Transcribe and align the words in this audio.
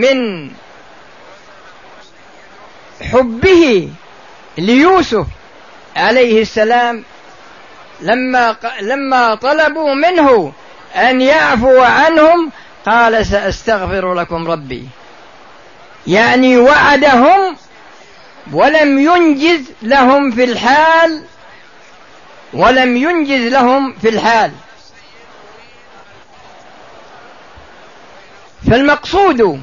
من 0.00 0.50
حبه 3.02 3.88
ليوسف 4.58 5.26
عليه 5.96 6.42
السلام 6.42 7.04
لما 8.00 8.56
لما 8.80 9.34
طلبوا 9.34 9.94
منه 9.94 10.52
أن 10.96 11.20
يعفو 11.20 11.80
عنهم 11.80 12.50
قال 12.86 13.26
سأستغفر 13.26 14.14
لكم 14.14 14.50
ربي. 14.50 14.88
يعني 16.06 16.58
وعدهم 16.58 17.56
ولم 18.52 18.98
ينجز 18.98 19.64
لهم 19.82 20.30
في 20.30 20.44
الحال 20.44 21.22
ولم 22.52 22.96
ينجز 22.96 23.52
لهم 23.52 23.94
في 24.02 24.08
الحال. 24.08 24.52
فالمقصود 28.70 29.62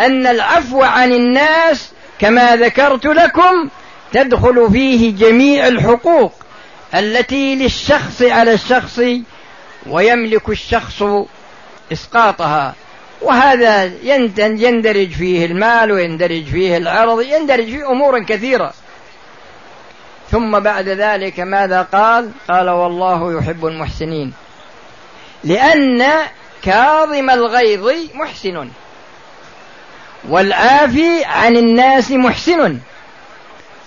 أن 0.00 0.26
العفو 0.26 0.82
عن 0.82 1.12
الناس 1.12 1.90
كما 2.18 2.56
ذكرت 2.56 3.06
لكم 3.06 3.68
تدخل 4.12 4.68
فيه 4.72 5.16
جميع 5.16 5.68
الحقوق 5.68 6.32
التي 6.94 7.54
للشخص 7.54 8.22
على 8.22 8.52
الشخص 8.52 9.00
ويملك 9.86 10.48
الشخص 10.48 11.02
إسقاطها. 11.92 12.74
وهذا 13.22 13.84
يندرج 14.38 15.10
فيه 15.10 15.46
المال 15.46 15.92
ويندرج 15.92 16.44
فيه 16.44 16.76
العرض 16.76 17.20
يندرج 17.22 17.64
فيه 17.64 17.90
أمور 17.90 18.24
كثيرة. 18.24 18.72
ثم 20.30 20.58
بعد 20.58 20.88
ذلك 20.88 21.40
ماذا 21.40 21.82
قال؟ 21.82 22.30
قال 22.48 22.70
والله 22.70 23.38
يحب 23.38 23.66
المحسنين. 23.66 24.32
لأن 25.44 26.06
كاظم 26.62 27.30
الغيظ 27.30 27.92
محسن. 28.14 28.68
والعافي 30.28 31.24
عن 31.24 31.56
الناس 31.56 32.10
محسن. 32.10 32.78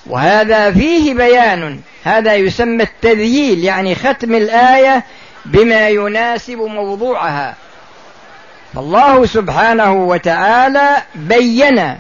وهذا 0.06 0.72
فيه 0.72 1.14
بيان. 1.14 1.80
هذا 2.04 2.36
يسمى 2.36 2.84
التذييل 2.84 3.64
يعني 3.64 3.96
ختم 3.96 4.36
الآية 4.36 5.04
بما 5.46 5.90
يناسب 5.90 6.58
موضوعها. 6.58 7.56
فالله 8.74 9.26
سبحانه 9.26 9.94
وتعالى 9.94 10.98
بين 11.16 11.98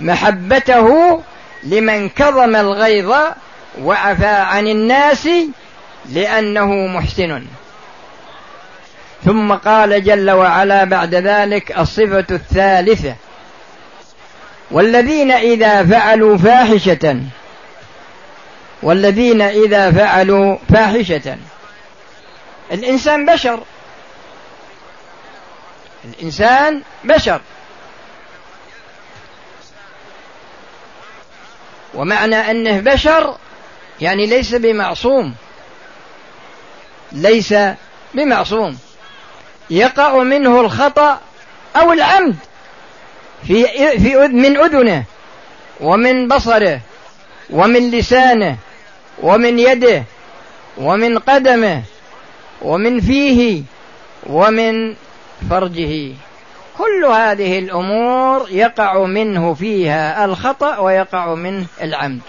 محبته 0.00 1.20
لمن 1.64 2.08
كظم 2.08 2.56
الغيظ 2.56 3.14
وعفى 3.82 4.26
عن 4.26 4.68
الناس 4.68 5.28
لأنه 6.12 6.74
محسن. 6.86 7.42
ثم 9.24 9.52
قال 9.52 10.04
جل 10.04 10.30
وعلا 10.30 10.84
بعد 10.84 11.14
ذلك 11.14 11.78
الصفة 11.78 12.26
الثالثة. 12.30 13.14
والذين 14.70 15.30
إذا 15.30 15.84
فعلوا 15.84 16.36
فاحشة 16.36 17.20
والذين 18.82 19.42
إذا 19.42 19.92
فعلوا 19.92 20.56
فاحشة. 20.72 21.38
الإنسان 22.72 23.26
بشر. 23.26 23.62
الإنسان 26.04 26.82
بشر. 27.04 27.40
ومعنى 31.94 32.50
أنه 32.50 32.80
بشر 32.80 33.36
يعني 34.00 34.26
ليس 34.26 34.54
بمعصوم. 34.54 35.34
ليس 37.12 37.54
بمعصوم. 38.14 38.78
يقع 39.70 40.22
منه 40.22 40.60
الخطأ 40.60 41.20
أو 41.76 41.92
العمد. 41.92 42.36
في 43.44 43.66
في 43.98 44.28
من 44.28 44.56
أذنه 44.56 45.04
ومن 45.80 46.28
بصره 46.28 46.80
ومن 47.50 47.90
لسانه 47.90 48.56
ومن 49.22 49.58
يده 49.58 50.04
ومن 50.78 51.18
قدمه 51.18 51.82
ومن 52.62 53.00
فيه 53.00 53.62
ومن 54.26 54.94
فرجه. 55.50 56.12
كل 56.78 57.04
هذه 57.04 57.58
الأمور 57.58 58.46
يقع 58.50 59.04
منه 59.04 59.54
فيها 59.54 60.24
الخطأ 60.24 60.78
ويقع 60.78 61.34
منه 61.34 61.66
العمد. 61.82 62.20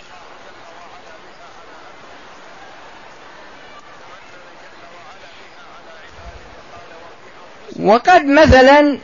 وقد 7.80 8.26
مثلا 8.26 8.98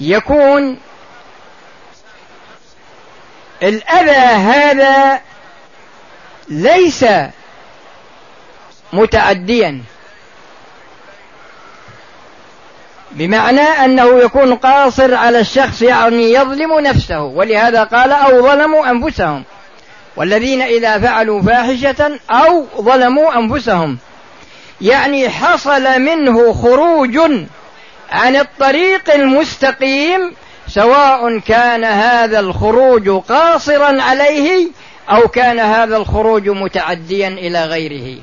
يكون 0.00 0.78
الأذى 3.62 4.36
هذا 4.36 5.20
ليس 6.48 7.04
متعديا. 8.92 9.82
بمعنى 13.10 13.60
أنه 13.60 14.18
يكون 14.20 14.54
قاصر 14.54 15.14
على 15.14 15.40
الشخص 15.40 15.82
يعني 15.82 16.32
يظلم 16.32 16.80
نفسه 16.80 17.22
ولهذا 17.22 17.84
قال 17.84 18.12
أو 18.12 18.42
ظلموا 18.42 18.90
أنفسهم. 18.90 19.44
والذين 20.16 20.62
إذا 20.62 20.98
فعلوا 20.98 21.42
فاحشة 21.42 22.18
أو 22.30 22.66
ظلموا 22.76 23.38
أنفسهم. 23.38 23.98
يعني 24.80 25.30
حصل 25.30 26.00
منه 26.00 26.52
خروج 26.52 27.18
عن 28.12 28.36
الطريق 28.36 29.14
المستقيم 29.14 30.34
سواء 30.68 31.38
كان 31.38 31.84
هذا 31.84 32.40
الخروج 32.40 33.08
قاصرا 33.08 34.02
عليه 34.02 34.68
أو 35.10 35.28
كان 35.28 35.58
هذا 35.58 35.96
الخروج 35.96 36.48
متعديا 36.48 37.28
إلى 37.28 37.64
غيره. 37.64 38.18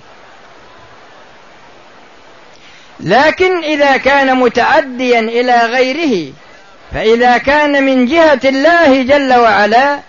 لكن 3.00 3.64
إذا 3.64 3.98
كان 3.98 4.38
متعديا 4.38 5.20
إلى 5.20 5.58
غيره 5.66 6.34
فإذا 6.94 7.38
كان 7.38 7.84
من 7.84 8.06
جهة 8.06 8.40
الله 8.46 9.04
جل 9.04 9.34
وعلا 9.34 10.00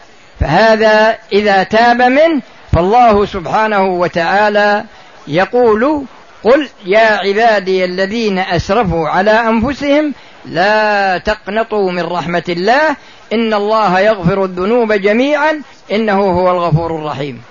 فهذا 0.41 1.19
إذا 1.33 1.63
تاب 1.63 2.03
منه 2.03 2.43
فالله 2.73 3.27
سبحانه 3.27 3.85
وتعالى 3.85 4.85
يقول 5.29 6.05
قل 6.47 6.69
يا 6.85 7.07
عبادي 7.27 7.85
الذين 7.85 8.39
أسرفوا 8.39 9.09
على 9.09 9.31
أنفسهم 9.31 10.15
لا 10.45 11.19
تقنطوا 11.19 11.93
من 11.93 12.03
رحمة 12.03 12.45
الله 12.49 12.97
إن 13.33 13.55
الله 13.55 14.01
يغفر 14.01 14.45
الذنوب 14.45 14.93
جميعا 14.93 15.63
إنه 15.93 16.21
هو 16.21 16.51
الغفور 16.51 16.97
الرحيم. 16.97 17.43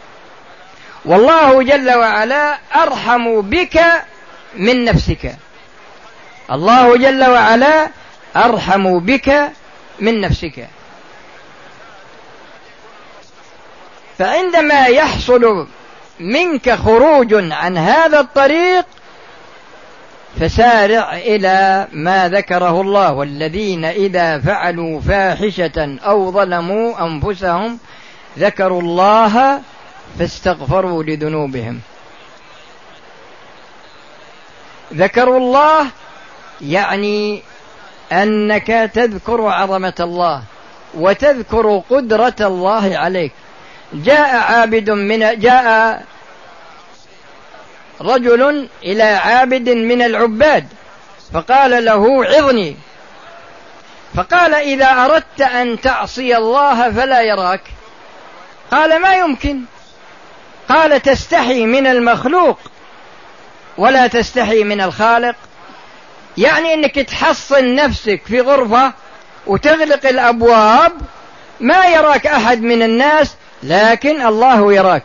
والله 1.05 1.63
جل 1.63 1.93
وعلا 1.93 2.57
أرحم 2.75 3.41
بك 3.41 3.81
من 4.55 4.85
نفسك. 4.85 5.35
الله 6.51 6.97
جل 6.97 7.23
وعلا 7.23 7.89
أرحم 8.35 8.99
بك 8.99 9.51
من 9.99 10.21
نفسك. 10.21 10.67
فعندما 14.17 14.85
يحصل 14.85 15.67
منك 16.19 16.71
خروج 16.71 17.33
عن 17.51 17.77
هذا 17.77 18.19
الطريق 18.19 18.85
فسارع 20.39 21.13
إلى 21.13 21.87
ما 21.93 22.29
ذكره 22.29 22.81
الله 22.81 23.13
والذين 23.13 23.85
إذا 23.85 24.39
فعلوا 24.39 25.01
فاحشة 25.01 25.97
أو 26.05 26.31
ظلموا 26.31 27.05
أنفسهم 27.05 27.79
ذكروا 28.37 28.81
الله 28.81 29.61
فاستغفروا 30.19 31.03
لذنوبهم. 31.03 31.79
ذكروا 34.93 35.37
الله 35.37 35.87
يعني 36.61 37.41
أنك 38.11 38.67
تذكر 38.93 39.47
عظمة 39.47 39.93
الله 39.99 40.43
وتذكر 40.93 41.81
قدرة 41.89 42.35
الله 42.41 42.97
عليك. 42.97 43.31
جاء 43.93 44.35
عابد 44.35 44.89
من 44.89 45.39
جاء 45.39 46.03
رجل 48.01 48.67
إلى 48.83 49.03
عابد 49.03 49.69
من 49.69 50.01
العباد 50.01 50.67
فقال 51.33 51.85
له 51.85 52.25
عظني. 52.25 52.75
فقال 54.15 54.53
إذا 54.53 54.85
أردت 54.85 55.41
أن 55.41 55.81
تعصي 55.81 56.37
الله 56.37 56.91
فلا 56.91 57.21
يراك. 57.21 57.61
قال 58.71 59.01
ما 59.01 59.15
يمكن؟ 59.15 59.61
قال 60.69 61.01
تستحي 61.01 61.65
من 61.65 61.87
المخلوق 61.87 62.59
ولا 63.77 64.07
تستحي 64.07 64.63
من 64.63 64.81
الخالق. 64.81 65.35
يعني 66.37 66.73
إنك 66.73 66.95
تحصن 66.95 67.75
نفسك 67.75 68.21
في 68.27 68.41
غرفة 68.41 68.93
وتغلق 69.47 70.05
الأبواب 70.07 70.91
ما 71.59 71.85
يراك 71.85 72.27
أحد 72.27 72.61
من 72.61 72.83
الناس 72.83 73.35
لكن 73.63 74.25
الله 74.25 74.73
يراك. 74.73 75.03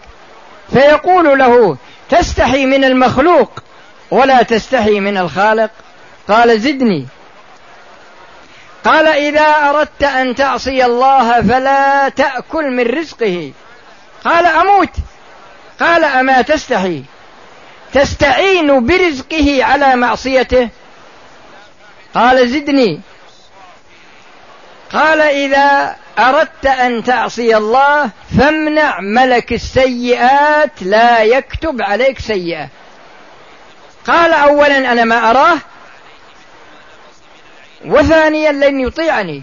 فيقول 0.72 1.38
له 1.38 1.76
تستحي 2.10 2.66
من 2.66 2.84
المخلوق 2.84 3.62
ولا 4.10 4.42
تستحي 4.42 5.00
من 5.00 5.16
الخالق. 5.16 5.70
قال 6.28 6.60
زدني. 6.60 7.06
قال 8.84 9.08
إذا 9.08 9.70
أردت 9.70 10.02
أن 10.02 10.34
تعصي 10.34 10.84
الله 10.84 11.42
فلا 11.42 12.08
تأكل 12.08 12.70
من 12.70 12.86
رزقه. 12.86 13.52
قال 14.24 14.46
أموت. 14.46 14.90
قال 15.80 16.04
أما 16.04 16.42
تستحي؟ 16.42 17.02
تستعين 17.92 18.86
برزقه 18.86 19.64
على 19.64 19.96
معصيته؟ 19.96 20.68
قال 22.14 22.48
زدني. 22.48 23.00
قال 24.92 25.20
إذا 25.20 25.96
أردت 26.18 26.66
أن 26.66 27.04
تعصي 27.04 27.56
الله 27.56 28.10
فامنع 28.38 29.00
ملك 29.00 29.52
السيئات 29.52 30.82
لا 30.82 31.22
يكتب 31.22 31.82
عليك 31.82 32.18
سيئة. 32.18 32.68
قال 34.06 34.32
أولا 34.32 34.92
أنا 34.92 35.04
ما 35.04 35.30
أراه. 35.30 35.58
وثانيا 37.84 38.52
لن 38.52 38.80
يطيعني. 38.80 39.42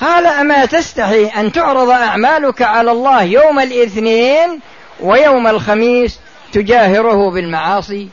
قال 0.00 0.26
أما 0.26 0.64
تستحي 0.64 1.26
أن 1.26 1.52
تعرض 1.52 1.90
أعمالك 1.90 2.62
على 2.62 2.92
الله 2.92 3.22
يوم 3.22 3.60
الاثنين 3.60 4.60
ويوم 5.00 5.46
الخميس 5.46 6.18
تجاهره 6.52 7.30
بالمعاصي؟ 7.30 8.08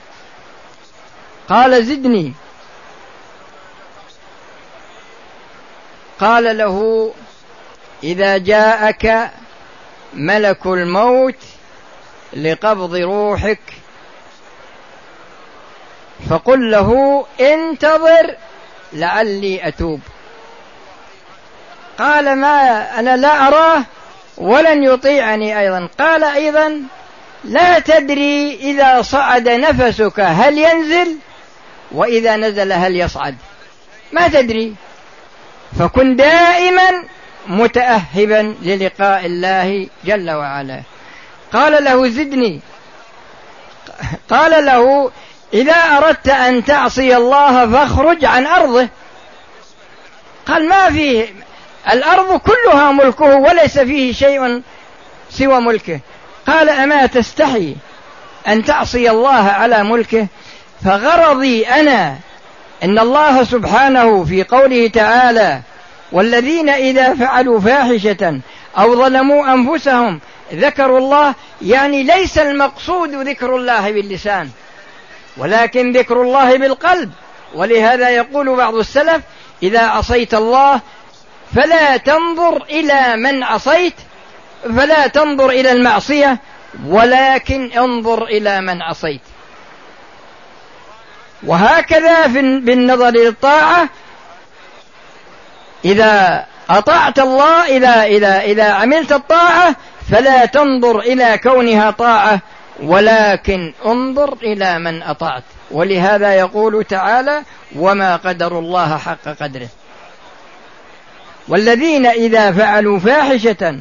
قال 1.49 1.85
زدني. 1.85 2.33
قال 6.19 6.57
له 6.57 7.13
إذا 8.03 8.37
جاءك 8.37 9.31
ملك 10.13 10.65
الموت 10.65 11.35
لقبض 12.33 12.95
روحك 12.95 13.59
فقل 16.29 16.71
له 16.71 17.25
انتظر 17.41 18.35
لعلي 18.93 19.67
أتوب. 19.67 19.99
قال 21.99 22.35
ما 22.35 22.87
أنا 22.99 23.17
لا 23.17 23.47
أراه 23.47 23.83
ولن 24.37 24.83
يطيعني 24.83 25.59
أيضا. 25.59 25.89
قال 25.99 26.23
أيضا 26.23 26.81
لا 27.43 27.79
تدري 27.79 28.55
إذا 28.55 29.01
صعد 29.01 29.49
نفسك 29.49 30.19
هل 30.19 30.57
ينزل 30.57 31.17
وإذا 31.91 32.35
نزل 32.35 32.71
هل 32.71 32.95
يصعد. 32.95 33.35
ما 34.11 34.27
تدري. 34.27 34.75
فكن 35.79 36.15
دائما 36.15 37.03
متأهبا 37.47 38.55
للقاء 38.61 39.25
الله 39.25 39.87
جل 40.05 40.31
وعلا. 40.31 40.81
قال 41.53 41.83
له 41.83 42.07
زدني. 42.07 42.59
قال 44.29 44.65
له 44.65 45.11
إذا 45.53 45.73
أردت 45.73 46.29
أن 46.29 46.65
تعصي 46.65 47.17
الله 47.17 47.71
فاخرج 47.71 48.25
عن 48.25 48.47
أرضه. 48.47 48.87
قال 50.45 50.69
ما 50.69 50.89
فيه. 50.89 51.25
الأرض 51.91 52.39
كلها 52.39 52.91
ملكه 52.91 53.35
وليس 53.35 53.79
فيه 53.79 54.13
شيء 54.13 54.61
سوى 55.29 55.61
ملكه. 55.61 55.99
قال 56.47 56.69
أما 56.69 57.05
تستحي 57.05 57.75
أن 58.47 58.63
تعصي 58.63 59.09
الله 59.09 59.43
على 59.43 59.83
ملكه؟ 59.83 60.27
فغرضي 60.85 61.67
أنا 61.67 62.17
إن 62.83 62.99
الله 62.99 63.43
سبحانه 63.43 64.23
في 64.23 64.43
قوله 64.43 64.87
تعالى 64.87 65.61
والذين 66.11 66.69
إذا 66.69 67.13
فعلوا 67.13 67.59
فاحشة 67.59 68.39
أو 68.77 68.95
ظلموا 68.95 69.53
أنفسهم 69.53 70.19
ذكروا 70.53 70.99
الله 70.99 71.35
يعني 71.61 72.03
ليس 72.03 72.37
المقصود 72.37 73.09
ذكر 73.09 73.55
الله 73.55 73.91
باللسان 73.91 74.49
ولكن 75.37 75.91
ذكر 75.91 76.21
الله 76.21 76.57
بالقلب. 76.57 77.11
ولهذا 77.55 78.09
يقول 78.09 78.55
بعض 78.55 78.75
السلف 78.75 79.21
إذا 79.63 79.79
عصيت 79.79 80.33
الله 80.33 80.81
فلا 81.55 81.97
تنظر 81.97 82.63
إلى 82.63 83.15
من 83.17 83.43
عصيت 83.43 83.93
فلا 84.63 85.07
تنظر 85.07 85.49
إلى 85.49 85.71
المعصية 85.71 86.37
ولكن 86.85 87.71
انظر 87.71 88.23
إلى 88.23 88.61
من 88.61 88.81
عصيت. 88.81 89.21
وهكذا 91.43 92.27
بالنظر 92.59 93.09
للطاعة 93.09 93.89
إذا 95.85 96.45
أطعت 96.69 97.19
الله 97.19 97.65
إذا 97.77 98.03
إذا 98.03 98.41
إذا 98.41 98.71
عملت 98.71 99.11
الطاعة 99.11 99.75
فلا 100.11 100.45
تنظر 100.45 100.99
إلى 100.99 101.37
كونها 101.43 101.91
طاعة 101.91 102.39
ولكن 102.83 103.73
انظر 103.85 104.33
إلى 104.43 104.79
من 104.79 105.03
أطعت. 105.03 105.43
ولهذا 105.71 106.33
يقول 106.33 106.83
تعالى 106.83 107.41
وما 107.75 108.15
قدر 108.15 108.59
الله 108.59 108.97
حق 108.97 109.23
قدره. 109.41 109.67
والذين 111.47 112.05
إذا 112.05 112.51
فعلوا 112.51 112.99
فاحشة 112.99 113.79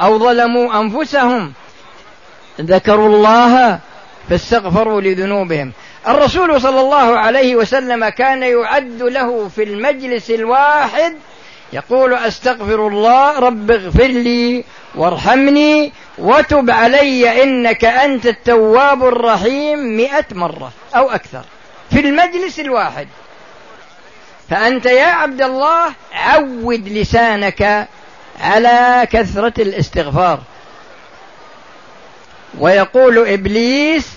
أو 0.00 0.18
ظلموا 0.18 0.80
أنفسهم 0.80 1.52
ذكروا 2.60 3.08
الله 3.08 3.78
فاستغفروا 4.30 5.00
لذنوبهم. 5.00 5.72
الرسول 6.08 6.60
صلى 6.60 6.80
الله 6.80 7.18
عليه 7.18 7.56
وسلم 7.56 8.08
كان 8.08 8.42
يعد 8.42 9.02
له 9.02 9.48
في 9.48 9.62
المجلس 9.62 10.30
الواحد 10.30 11.14
يقول 11.72 12.14
أستغفر 12.14 12.86
الله 12.88 13.38
رب 13.38 13.70
اغفر 13.70 14.06
لي 14.06 14.64
وارحمني 14.94 15.92
وتب 16.18 16.70
علي 16.70 17.42
إنك 17.42 17.84
أنت 17.84 18.26
التواب 18.26 19.04
الرحيم 19.04 19.78
مئة 19.78 20.24
مرة 20.32 20.72
أو 20.96 21.10
أكثر 21.10 21.42
في 21.90 22.00
المجلس 22.00 22.60
الواحد. 22.60 23.08
فأنت 24.50 24.86
يا 24.86 25.06
عبد 25.06 25.42
الله 25.42 25.84
عود 26.12 26.88
لسانك 26.88 27.88
على 28.40 29.06
كثرة 29.10 29.62
الاستغفار. 29.62 30.40
ويقول 32.58 33.28
إبليس 33.28 34.08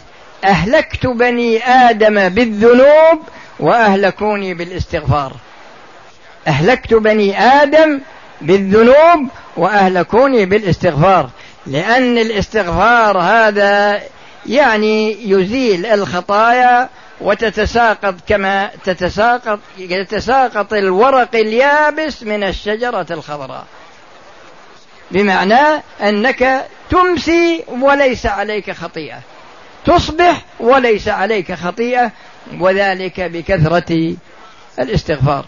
أهلكت 0.44 1.06
بني 1.08 1.64
آدم 1.68 2.30
بالذنوب 2.30 3.24
وأهلكوني 3.60 4.54
بالإستغفار. 4.54 5.34
أهلكت 6.48 6.94
بني 6.94 7.40
آدم 7.40 8.02
بالذنوب 8.42 9.30
وأهلكوني 9.58 10.46
بالإستغفار. 10.46 11.30
لأن 11.68 12.18
الاستغفار 12.18 13.18
هذا 13.18 14.02
يعني 14.46 15.30
يزيل 15.30 15.86
الخطايا 15.86 16.90
وتتساقط 17.22 18.16
كما 18.28 18.70
تتساقط 18.84 19.60
يتساقط 19.78 20.74
الورق 20.74 21.36
اليابس 21.36 22.24
من 22.24 22.44
الشجرة 22.44 23.06
الخضراء. 23.12 23.66
بمعنى 25.12 25.84
أنك 26.04 26.66
تمسي 26.90 27.64
وليس 27.68 28.26
عليك 28.26 28.72
خطيئة. 28.72 29.20
تصبح 29.86 30.42
وليس 30.60 31.08
عليك 31.08 31.54
خطيئة 31.54 32.12
وذلك 32.60 33.22
بكثرة 33.22 34.16
الاستغفار. 34.80 35.46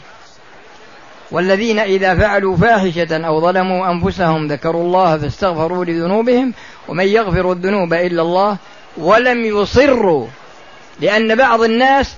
والذين 1.34 1.80
إذا 1.80 2.16
فعلوا 2.16 2.58
فاحشة 2.58 3.28
أو 3.28 3.42
ظلموا 3.42 3.92
أنفسهم 3.92 4.48
ذكروا 4.48 4.84
الله 4.84 5.18
فاستغفروا 5.18 5.86
لذنوبهم 5.86 6.54
ومن 6.88 7.08
يغفر 7.08 7.52
الذنوب 7.52 7.94
إلا 7.94 8.22
الله 8.22 8.58
ولم 8.98 9.46
يصروا 9.46 10.28
لأن 11.00 11.36
بعض 11.36 11.62
الناس 11.62 12.16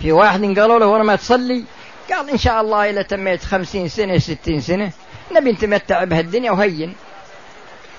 في 0.00 0.12
واحد 0.12 0.58
قالوا 0.58 0.78
له 0.78 0.86
ورا 0.86 1.02
ما 1.02 1.16
تصلي 1.16 1.64
قال 2.10 2.30
إن 2.30 2.38
شاء 2.38 2.60
الله 2.60 2.90
إذا 2.90 3.02
تميت 3.02 3.44
خمسين 3.44 3.88
سنة 3.88 4.18
ستين 4.18 4.60
سنة 4.60 4.90
نبي 5.32 5.52
نتمتع 5.52 6.04
بهالدنيا 6.04 6.50
وهين 6.50 6.94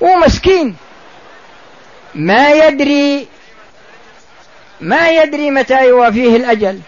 ومسكين. 0.02 0.76
ما 2.16 2.52
يدري 2.52 3.28
ما 4.82 5.10
يدري 5.10 5.52
متى 5.52 5.88
يوافيه 5.88 6.36
الأجل. 6.36 6.80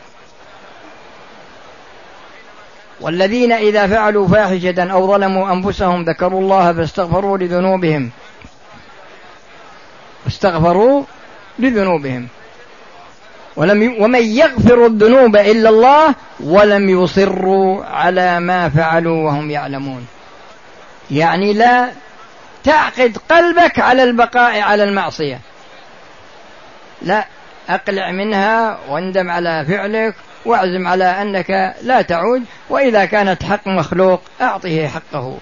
والذين 3.02 3.52
إذا 3.52 3.88
فعلوا 3.88 4.28
فاحشة 4.28 4.92
أو 4.92 5.08
ظلموا 5.08 5.52
أنفسهم 5.52 6.04
ذكروا 6.04 6.42
الله 6.42 6.74
فاستغفروا 6.74 7.38
لذنوبهم. 7.38 8.10
استغفروا 10.28 11.04
لذنوبهم. 11.60 12.28
ولم 13.56 13.96
ومن 14.00 14.22
يغفر 14.22 14.86
الذنوب 14.86 15.36
إلا 15.36 15.70
الله 15.70 16.16
ولم 16.40 16.90
يصروا 16.90 17.86
على 17.86 18.40
ما 18.40 18.70
فعلوا 18.70 19.26
وهم 19.26 19.52
يعلمون. 19.52 20.08
يعني 21.12 21.54
لا 21.54 21.90
تعقد 22.64 23.18
قلبك 23.30 23.80
على 23.80 24.04
البقاء 24.04 24.60
على 24.62 24.84
المعصية. 24.84 25.40
لا 27.02 27.26
أقلع 27.70 28.12
منها 28.12 28.80
واندم 28.90 29.30
على 29.30 29.66
فعلك 29.66 30.16
واعزم 30.46 30.88
على 30.88 31.04
أنك 31.04 31.76
لا 31.82 32.02
تعود 32.02 32.44
وإذا 32.70 33.06
كانت 33.06 33.44
حق 33.44 33.68
مخلوق 33.68 34.22
أعطه 34.42 34.88
حقه. 34.88 35.38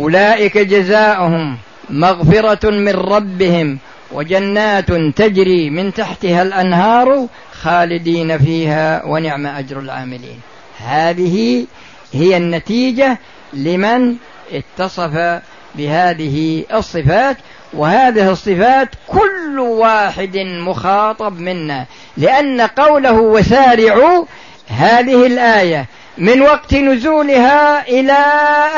أولئك 0.00 0.58
جزاؤهم 0.58 1.58
مغفرة 1.90 2.70
من 2.70 2.92
ربهم 2.92 3.78
وجنات 4.12 4.92
تجري 4.92 5.70
من 5.70 5.94
تحتها 5.94 6.42
الأنهار 6.42 7.26
خالدين 7.52 8.38
فيها 8.38 9.04
ونعم 9.04 9.46
أجر 9.46 9.80
العاملين. 9.80 10.40
هذه 10.78 11.66
هي 12.12 12.36
النتيجة 12.36 13.18
لمن 13.52 14.16
اتصف 14.52 15.40
بهذه 15.74 16.64
الصفات 16.74 17.36
وهذه 17.72 18.30
الصفات 18.30 18.88
كل 19.08 19.58
واحد 19.58 20.36
مخاطب 20.36 21.40
منا 21.40 21.86
لأن 22.16 22.60
قوله 22.60 23.12
وسارعوا 23.12 24.24
هذه 24.68 25.26
الآية 25.26 25.86
من 26.18 26.42
وقت 26.42 26.74
نزولها 26.74 27.88
إلى 27.88 28.24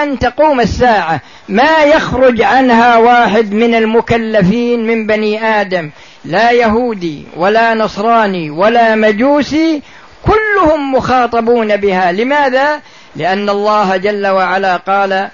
أن 0.02 0.18
تقوم 0.18 0.60
الساعة. 0.60 1.20
ما 1.48 1.84
يخرج 1.84 2.42
عنها 2.42 2.96
واحد 2.96 3.52
من 3.52 3.74
المكلفين 3.74 4.86
من 4.86 5.06
بني 5.06 5.44
آدم 5.44 5.90
لا 6.24 6.50
يهودي 6.50 7.24
ولا 7.36 7.74
نصراني 7.74 8.50
ولا 8.50 8.94
مجوسي 8.94 9.82
كلهم 10.26 10.94
مخاطبون 10.94 11.76
بها. 11.76 12.12
لماذا؟ 12.12 12.80
لأن 13.16 13.48
الله 13.48 13.96
جل 13.96 14.26
وعلا 14.26 14.76
قال 14.76 15.28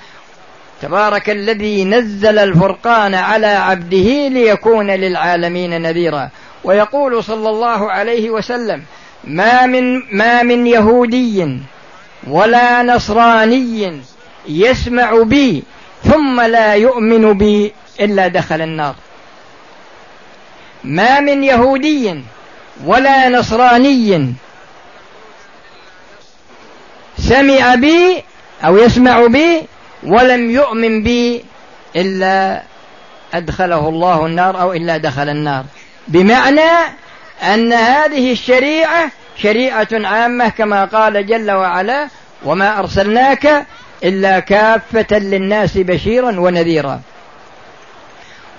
تبارك 0.83 1.31
الذي 1.31 1.85
نزل 1.85 2.39
الفرقان 2.39 3.15
على 3.15 3.47
عبده 3.47 4.29
ليكون 4.29 4.91
للعالمين 4.91 5.83
نذيرا. 5.83 6.29
ويقول 6.65 7.25
صلى 7.25 7.49
الله 7.49 7.91
عليه 7.91 8.31
وسلم 8.31 8.83
ما 9.25 9.67
من 9.67 10.17
ما 10.17 10.43
من 10.43 10.67
يهودي 10.67 11.59
ولا 12.27 12.83
نصراني 12.83 14.01
يسمع 14.49 15.23
بي 15.23 15.65
ثم 16.05 16.41
لا 16.41 16.75
يؤمن 16.75 17.33
بي 17.33 17.73
إلا 18.01 18.29
دخل 18.29 18.61
النار. 18.61 18.95
ما 20.85 21.21
من 21.21 21.45
يهودي 21.45 22.23
ولا 22.85 23.29
نصراني 23.29 24.35
سمع 27.19 27.75
بي 27.75 28.25
أو 28.65 28.77
يسمع 28.77 29.27
بي 29.27 29.63
ولم 30.07 30.51
يؤمن 30.51 31.03
بي 31.03 31.45
إلا 31.97 32.63
أدخله 33.35 33.89
الله 33.89 34.27
النار 34.27 34.61
أو 34.61 34.73
إلا 34.73 34.97
دخل 34.97 35.29
النار. 35.29 35.65
بمعنى 36.09 36.71
أن 37.43 37.73
هذه 37.73 38.33
الشريعة 38.33 39.11
شريعة 39.37 39.89
عامة 39.93 40.49
كما 40.49 40.85
قال 40.85 41.27
جل 41.27 41.51
وعلا 41.51 42.09
وما 42.45 42.79
أرسلناك 42.79 43.67
إلا 44.05 44.41
كافة 44.41 45.19
للناس 45.19 45.79
بشيرا 45.79 46.41
ونذيرا. 46.41 47.01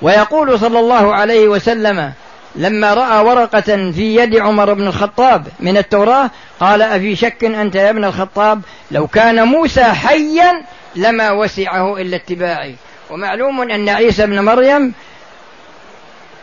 ويقول 0.01 0.59
صلى 0.59 0.79
الله 0.79 1.15
عليه 1.15 1.47
وسلم 1.47 2.13
لما 2.55 2.93
رأى 2.93 3.23
ورقة 3.23 3.91
في 3.91 4.15
يد 4.15 4.35
عمر 4.35 4.73
بن 4.73 4.87
الخطاب 4.87 5.47
من 5.59 5.77
التوراة 5.77 6.31
قال 6.59 6.81
أفي 6.81 7.15
شك 7.15 7.43
أنت 7.43 7.75
يا 7.75 7.89
ابن 7.89 8.05
الخطاب؟ 8.05 8.61
لو 8.91 9.07
كان 9.07 9.47
موسى 9.47 9.83
حيا 9.83 10.63
لما 10.97 11.31
وسعه 11.31 11.97
إلا 11.97 12.15
اتباعي. 12.15 12.75
ومعلوم 13.09 13.61
أن 13.61 13.89
عيسى 13.89 14.23
ابن 14.23 14.39
مريم 14.39 14.93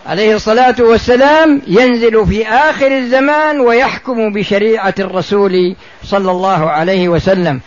عليه 0.07 0.35
الصلاة 0.37 0.75
والسلام 0.79 1.63
ينزل 1.67 2.27
في 2.27 2.49
آخر 2.49 2.87
الزمان 2.87 3.61
ويحكم 3.61 4.33
بشريعة 4.33 4.95
الرسول 4.99 5.77
صلى 6.05 6.31
الله 6.31 6.71
عليه 6.71 7.09
وسلم. 7.09 7.61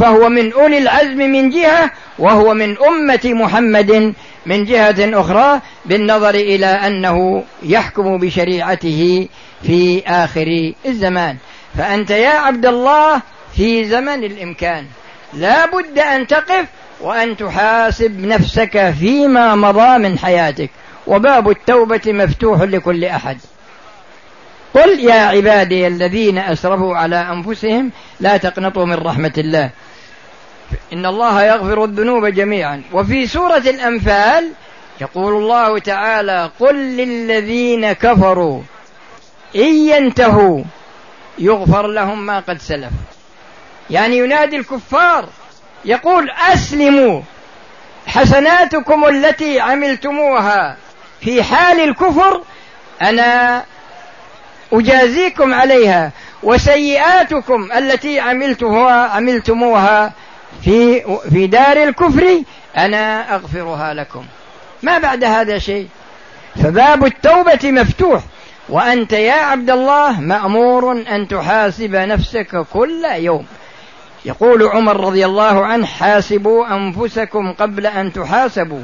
فهو 0.00 0.28
من 0.28 0.52
أولي 0.52 0.78
العزم 0.78 1.18
من 1.18 1.50
جهة 1.50 1.90
وهو 2.18 2.54
من 2.54 2.76
أمة 2.78 3.20
محمد 3.24 4.14
من 4.46 4.64
جهة 4.64 5.20
أخرى 5.20 5.60
بالنظر 5.84 6.34
إلى 6.34 6.66
أنه 6.66 7.44
يحكم 7.62 8.18
بشريعته 8.18 9.28
في 9.62 10.02
آخر 10.06 10.72
الزمان. 10.86 11.36
فأنت 11.78 12.10
يا 12.10 12.30
عبد 12.30 12.66
الله 12.66 13.22
في 13.56 13.84
زمن 13.84 14.24
الإمكان. 14.24 14.84
لا 15.32 15.66
بد 15.66 15.98
أن 15.98 16.26
تقف 16.26 16.66
وأن 17.00 17.36
تحاسب 17.36 18.20
نفسك 18.20 18.90
فيما 18.90 19.54
مضى 19.54 19.98
من 19.98 20.18
حياتك. 20.18 20.70
وباب 21.06 21.50
التوبة 21.50 22.00
مفتوح 22.06 22.62
لكل 22.62 23.04
أحد. 23.04 23.38
قل 24.74 25.00
يا 25.00 25.20
عبادي 25.20 25.86
الذين 25.86 26.38
أسرفوا 26.38 26.96
على 26.96 27.16
أنفسهم 27.16 27.90
لا 28.20 28.36
تقنطوا 28.36 28.84
من 28.84 28.94
رحمة 28.94 29.32
الله. 29.38 29.70
إن 30.92 31.06
الله 31.06 31.42
يغفر 31.42 31.84
الذنوب 31.84 32.26
جميعا. 32.26 32.82
وفي 32.92 33.26
سورة 33.26 33.58
الأنفال 33.58 34.52
يقول 35.00 35.42
الله 35.42 35.78
تعالى 35.78 36.50
قل 36.60 36.74
للذين 36.74 37.92
كفروا 37.92 38.62
إن 39.56 39.74
ينتهوا 39.74 40.62
يغفر 41.38 41.86
لهم 41.86 42.26
ما 42.26 42.40
قد 42.40 42.58
سلف. 42.58 42.92
يعني 43.90 44.18
ينادي 44.18 44.56
الكفار 44.56 45.28
يقول 45.84 46.30
أسلموا 46.30 47.20
حسناتكم 48.06 49.04
التي 49.04 49.60
عملتموها. 49.60 50.76
في 51.20 51.42
حال 51.42 51.80
الكفر 51.80 52.42
أنا 53.02 53.64
أجازيكم 54.72 55.54
عليها 55.54 56.12
وسيئاتكم 56.42 57.72
التي 57.72 58.20
عملتها 58.20 59.08
عملتموها 59.08 60.12
في 60.64 61.02
في 61.30 61.46
دار 61.46 61.76
الكفر 61.76 62.42
أنا 62.76 63.34
أغفرها 63.34 63.94
لكم. 63.94 64.24
ما 64.82 64.98
بعد 64.98 65.24
هذا 65.24 65.58
شيء؟ 65.58 65.88
فباب 66.62 67.04
التوبة 67.04 67.70
مفتوح. 67.70 68.22
وأنت 68.68 69.12
يا 69.12 69.32
عبد 69.32 69.70
الله 69.70 70.20
مأمور 70.20 70.92
أن 70.92 71.28
تحاسب 71.28 71.94
نفسك 71.94 72.66
كل 72.72 73.04
يوم. 73.04 73.46
يقول 74.24 74.62
عمر 74.62 75.00
رضي 75.00 75.26
الله 75.26 75.66
عنه 75.66 75.86
حاسبوا 75.86 76.76
أنفسكم 76.76 77.52
قبل 77.52 77.86
أن 77.86 78.12
تحاسبوا 78.12 78.82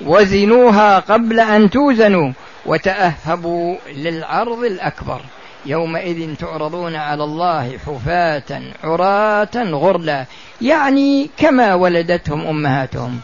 وزنوها 0.00 0.98
قبل 0.98 1.40
أن 1.40 1.70
توزنوا 1.70 2.32
وتأهبوا 2.66 3.76
للعرض 3.96 4.64
الأكبر. 4.64 5.20
يومئذ 5.66 6.34
تعرضون 6.34 6.96
على 6.96 7.24
الله 7.24 7.78
حفاة 7.86 8.62
عراة 8.84 9.56
غرلا 9.56 10.24
يعني 10.62 11.30
كما 11.36 11.74
ولدتهم 11.74 12.46
أمهاتهم. 12.46 13.20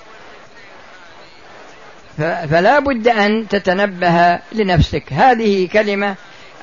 فلا 2.50 2.78
بد 2.78 3.08
أن 3.08 3.48
تتنبه 3.48 4.38
لنفسك. 4.52 5.12
هذه 5.12 5.68
كلمة 5.72 6.14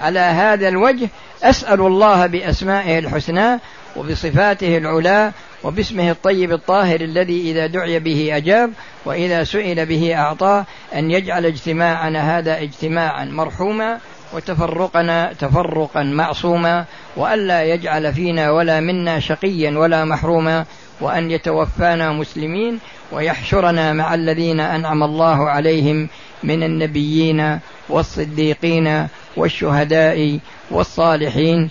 على 0.02 0.20
هذا 0.20 0.68
الوجه 0.68 1.10
أسأل 1.44 1.82
الله 1.82 2.26
بأسمائه 2.28 3.00
الحسنى 3.00 3.60
وبصفاته 3.98 4.78
العلى 4.78 5.32
وباسمه 5.64 6.12
الطيب 6.12 6.52
الطاهر 6.52 7.02
الذي 7.02 7.52
إذا 7.52 7.68
دعي 7.68 8.00
به 8.00 8.38
أجاب 8.38 8.72
وإذا 9.06 9.44
سئل 9.44 9.86
به 9.86 10.16
أعطاه 10.16 10.66
أن 10.96 11.12
يجعل 11.12 11.46
اجتماعنا 11.46 12.38
هذا 12.38 12.62
اجتماعا 12.62 13.26
مرحوما 13.26 14.00
وتفرقنا 14.34 15.34
تفرقا 15.34 16.04
معصوما 16.04 16.86
وألا 17.16 17.64
يجعل 17.64 18.14
فينا 18.14 18.52
ولا 18.52 18.80
منا 18.80 19.20
شقيا 19.20 19.78
ولا 19.78 20.06
محروما 20.06 20.66
وأن 21.02 21.32
يتوفانا 21.32 22.12
مسلمين 22.12 22.80
ويحشرنا 23.12 23.94
مع 23.94 24.14
الذين 24.14 24.60
أنعم 24.60 25.04
الله 25.04 25.50
عليهم 25.50 26.10
من 26.44 26.64
النبيين 26.64 27.60
والصديقين 27.90 29.08
والشهداء 29.38 30.40
والصالحين 30.72 31.70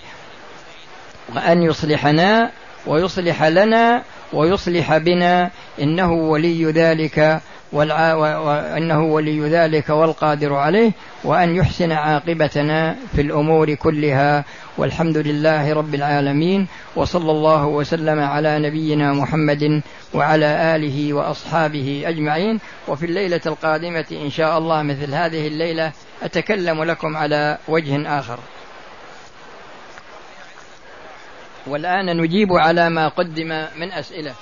وأن 1.35 1.63
يصلحنا 1.63 2.51
ويصلح 2.87 3.43
لنا 3.43 4.03
ويصلح 4.33 4.97
بنا. 4.97 5.51
إنه 5.81 6.11
ولي 6.11 6.65
ذلك 6.65 7.41
والع... 7.71 8.13
وأنه 8.13 9.03
ولي 9.03 9.49
ذلك 9.49 9.89
والقادر 9.89 10.53
عليه. 10.53 10.91
وأن 11.23 11.55
يحسن 11.55 11.91
عاقبتنا 11.91 12.95
في 13.15 13.21
الأمور 13.21 13.73
كلها. 13.73 14.43
والحمد 14.77 15.17
لله 15.17 15.73
رب 15.73 15.95
العالمين. 15.95 16.67
وصلى 16.95 17.31
الله 17.31 17.65
وسلم 17.65 18.19
على 18.19 18.59
نبينا 18.59 19.13
محمد 19.13 19.81
وعلى 20.13 20.75
آله 20.75 21.13
وأصحابه 21.13 22.03
أجمعين. 22.05 22.59
وفي 22.87 23.05
الليلة 23.05 23.41
القادمة 23.45 24.05
إن 24.11 24.29
شاء 24.29 24.57
الله 24.57 24.83
مثل 24.83 25.13
هذه 25.13 25.47
الليلة 25.47 25.91
أتكلم 26.23 26.83
لكم 26.83 27.17
على 27.17 27.57
وجه 27.67 28.19
آخر. 28.19 28.39
والآن 31.67 32.17
نجيب 32.17 32.53
على 32.53 32.89
ما 32.89 33.07
قدم 33.07 33.65
من 33.75 33.91
أسئلة. 33.91 34.33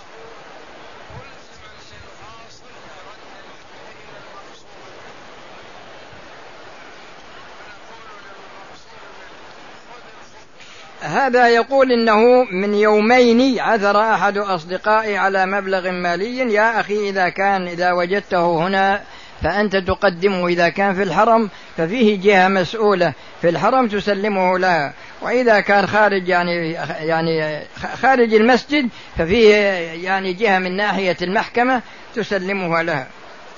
هذا 11.01 11.49
يقول 11.49 11.91
إنه 11.91 12.43
من 12.43 12.73
يومين 12.73 13.59
عثر 13.59 14.01
أحد 14.01 14.37
أصدقائي 14.37 15.17
على 15.17 15.45
مبلغ 15.45 15.91
مالي. 15.91 16.53
يا 16.53 16.79
أخي 16.79 17.09
إذا 17.09 17.29
كان 17.29 17.67
إذا 17.67 17.91
وجدته 17.91 18.67
هنا 18.67 19.01
فأنت 19.43 19.75
تقدمه 19.75 20.47
إذا 20.47 20.69
كان 20.69 20.93
في 20.93 21.03
الحرم 21.03 21.49
ففيه 21.77 22.21
جهة 22.21 22.47
مسؤولة. 22.47 23.13
في 23.41 23.49
الحرم 23.49 23.87
تسلمه 23.87 24.59
لها 24.59 24.93
وإذا 25.21 25.59
كان 25.59 25.87
خارج 25.87 26.27
يعني 26.27 26.71
يعني 26.99 27.61
خارج 28.01 28.33
المسجد 28.33 28.89
ففيه 29.17 29.55
يعني 30.05 30.33
جهة 30.33 30.59
من 30.59 30.77
ناحية 30.77 31.17
المحكمة 31.21 31.81
تسلمها 32.15 32.83
لها 32.83 33.07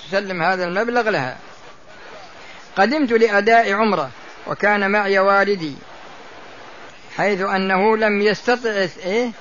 تسلم 0.07 0.43
هذا 0.43 0.65
المبلغ 0.65 1.09
لها. 1.09 1.37
قدمت 2.75 3.11
لأداء 3.11 3.73
عمرة 3.73 4.09
وكان 4.47 4.91
معي 4.91 5.19
والدي 5.19 5.73
حيث 7.17 7.41
أنه 7.41 7.97
لم 7.97 8.21
يستطع 8.21 8.87
إيه؟ 9.05 9.31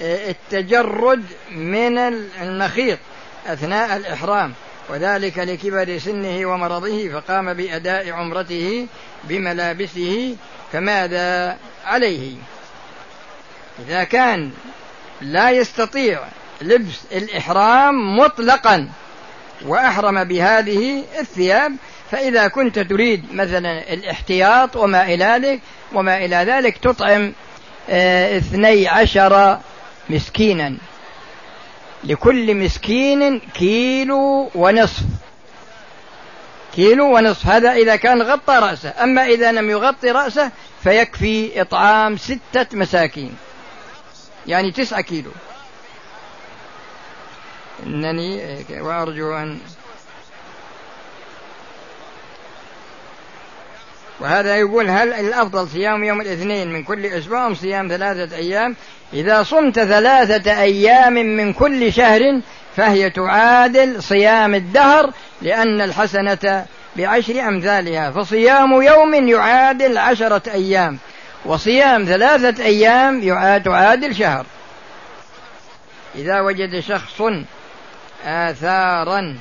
التجرد 0.00 1.24
من 1.50 1.98
المخيط 2.42 2.98
أثناء 3.46 3.96
الإحرام 3.96 4.52
وذلك 4.88 5.38
لكبر 5.38 5.98
سنه 5.98 6.46
ومرضه 6.46 7.08
فقام 7.08 7.54
بأداء 7.54 8.10
عمرته 8.10 8.86
بملابسه 9.24 10.36
فماذا 10.72 11.56
عليه؟ 11.84 12.36
إذا 13.86 14.04
كان 14.04 14.50
لا 15.20 15.50
يستطيع 15.50 16.20
لبس 16.60 17.00
الإحرام 17.12 18.16
مطلقا 18.16 18.88
وأحرم 19.66 20.24
بهذه 20.24 21.04
الثياب 21.20 21.76
فإذا 22.10 22.48
كنت 22.48 22.78
تريد 22.78 23.34
مثلا 23.34 23.92
الاحتياط 23.92 24.76
وما 24.76 25.14
إلى 25.14 25.24
ذلك 25.24 25.60
وما 25.92 26.24
إلى 26.24 26.36
ذلك 26.36 26.78
تطعم 26.78 27.32
آه، 27.90 28.38
اثني 28.38 28.88
عشر 28.88 29.58
مسكينا. 30.10 30.76
لكل 32.04 32.54
مسكين 32.54 33.40
كيلو 33.40 34.50
ونصف. 34.54 35.02
كيلو 36.74 37.16
ونصف. 37.16 37.46
هذا 37.46 37.72
إذا 37.72 37.96
كان 37.96 38.22
غطى 38.22 38.54
رأسه. 38.54 38.94
أما 39.02 39.26
إذا 39.26 39.52
لم 39.52 39.70
يغطي 39.70 40.10
رأسه 40.10 40.50
فيكفي 40.82 41.60
إطعام 41.60 42.16
ستة 42.16 42.66
مساكين. 42.72 43.36
يعني 44.46 44.72
تسعة 44.72 45.00
كيلو. 45.00 45.30
إنني 47.86 48.64
وأرجو 48.80 49.34
أن 49.34 49.58
وهذا 54.20 54.56
يقول 54.56 54.90
هل 54.90 55.12
الأفضل 55.12 55.68
صيام 55.68 56.04
يوم 56.04 56.20
الاثنين 56.20 56.72
من 56.72 56.82
كل 56.82 57.06
أسبوع 57.06 57.46
أم 57.46 57.54
صيام 57.54 57.88
ثلاثة 57.88 58.36
أيام؟ 58.36 58.76
إذا 59.12 59.42
صمت 59.42 59.74
ثلاثة 59.74 60.60
أيام 60.60 61.12
من 61.12 61.52
كل 61.52 61.92
شهر 61.92 62.40
فهي 62.78 63.10
تعادل 63.10 64.02
صيام 64.02 64.54
الدهر 64.54 65.12
لأن 65.42 65.80
الحسنة 65.80 66.66
بعشر 66.96 67.40
أمثالها 67.48 68.10
فصيام 68.10 68.82
يوم 68.82 69.28
يعادل 69.28 69.98
عشرة 69.98 70.52
أيام 70.52 70.98
وصيام 71.44 72.04
ثلاثة 72.04 72.64
أيام 72.64 73.20
تعادل 73.58 74.16
شهر. 74.16 74.46
إذا 76.14 76.40
وجد 76.40 76.80
شخص 76.80 77.22
آثارا. 78.24 79.36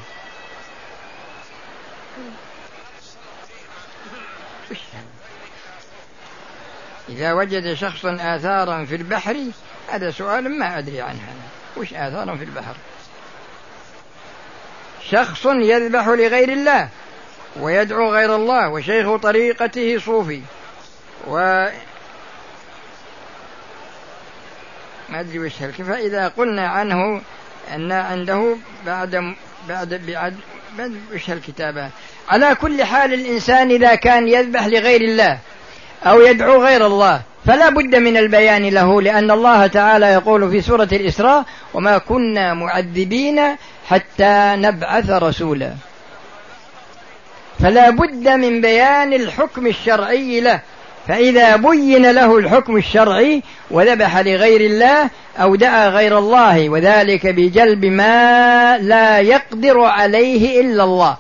إذا 7.10 7.34
وجد 7.34 7.74
شخص 7.74 8.06
آثارا 8.06 8.86
في 8.86 8.96
البحر 8.96 9.38
هذا 9.92 10.12
سؤال 10.12 10.60
ما 10.60 10.78
أدري 10.78 11.02
عنه 11.02 11.20
وش 11.78 11.94
آثارا 11.94 12.36
في 12.36 12.44
البحر؟ 12.44 12.76
شخص 15.12 15.46
يذبح 15.46 16.08
لغير 16.08 16.50
الله 16.50 16.90
ويدعو 17.60 18.14
غير 18.14 18.36
الله 18.36 18.70
وشيخ 18.70 19.16
طريقته 19.16 20.00
صوفي. 20.00 20.42
و 21.28 21.66
ما 25.10 25.20
أدري 25.20 25.40
وش 25.40 25.54
فإذا 25.88 26.28
قلنا 26.28 26.68
عنه 26.68 27.22
أن 27.76 27.92
عنده 27.92 28.56
بعد 28.86 29.36
بعد 29.68 30.02
بعد 30.08 30.36
وش 31.14 31.30
الكتابة 31.30 31.90
على 32.30 32.56
كل 32.56 32.84
حال 32.84 33.14
الإنسان 33.14 33.72
إذا 33.72 33.96
كان 33.96 34.28
يذبح 34.28 34.66
لغير 34.66 35.02
الله 35.02 35.40
أو 36.06 36.22
يدعو 36.22 36.64
غير 36.64 36.86
الله. 36.86 37.22
فلا 37.46 37.70
بد 37.70 37.96
من 37.96 38.18
البيان 38.18 38.70
له 38.70 39.02
لأن 39.02 39.32
الله 39.32 39.68
تعالى 39.68 40.06
يقول 40.06 40.52
في 40.52 40.62
سورة 40.62 40.90
الإسراء 40.92 41.44
وما 41.74 41.98
كنا 41.98 42.54
معذبين 42.54 43.42
حتى 43.90 44.54
نبعث 44.56 45.10
رسولا. 45.10 45.74
فلا 47.60 47.90
بد 47.90 48.28
من 48.28 48.62
بيان 48.62 49.14
الحكم 49.14 49.68
الشرعي 49.68 50.40
له. 50.40 50.60
فإذا 51.08 51.56
بين 51.56 52.12
له 52.12 52.38
الحكم 52.38 52.78
الشرعي 52.78 53.44
وذبح 53.72 54.18
لغير 54.18 54.62
الله 54.62 55.10
أو 55.38 55.56
دعا 55.56 55.90
غير 55.90 56.18
الله 56.18 56.70
وذلك 56.70 57.28
بجلب 57.28 57.86
ما 57.86 58.78
لا 58.78 59.20
يقدر 59.20 59.80
عليه 59.80 60.62
إلا 60.62 60.84
الله. 60.84 61.18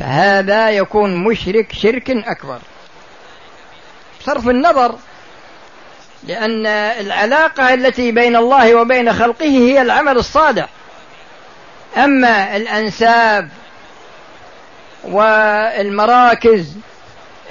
فهذا 0.00 0.70
يكون 0.70 1.16
مشرك 1.16 1.72
شرك 1.72 2.10
أكبر. 2.10 2.58
صرف 4.26 4.48
النظر 4.48 4.94
لأن 6.26 6.66
العلاقة 6.66 7.74
التي 7.74 8.12
بين 8.12 8.36
الله 8.36 8.74
وبين 8.74 9.12
خلقه 9.12 9.46
هي 9.46 9.82
العمل 9.82 10.16
الصالح. 10.16 10.68
أما 11.96 12.56
الأنساب 12.56 13.48
والمراكز 15.04 16.72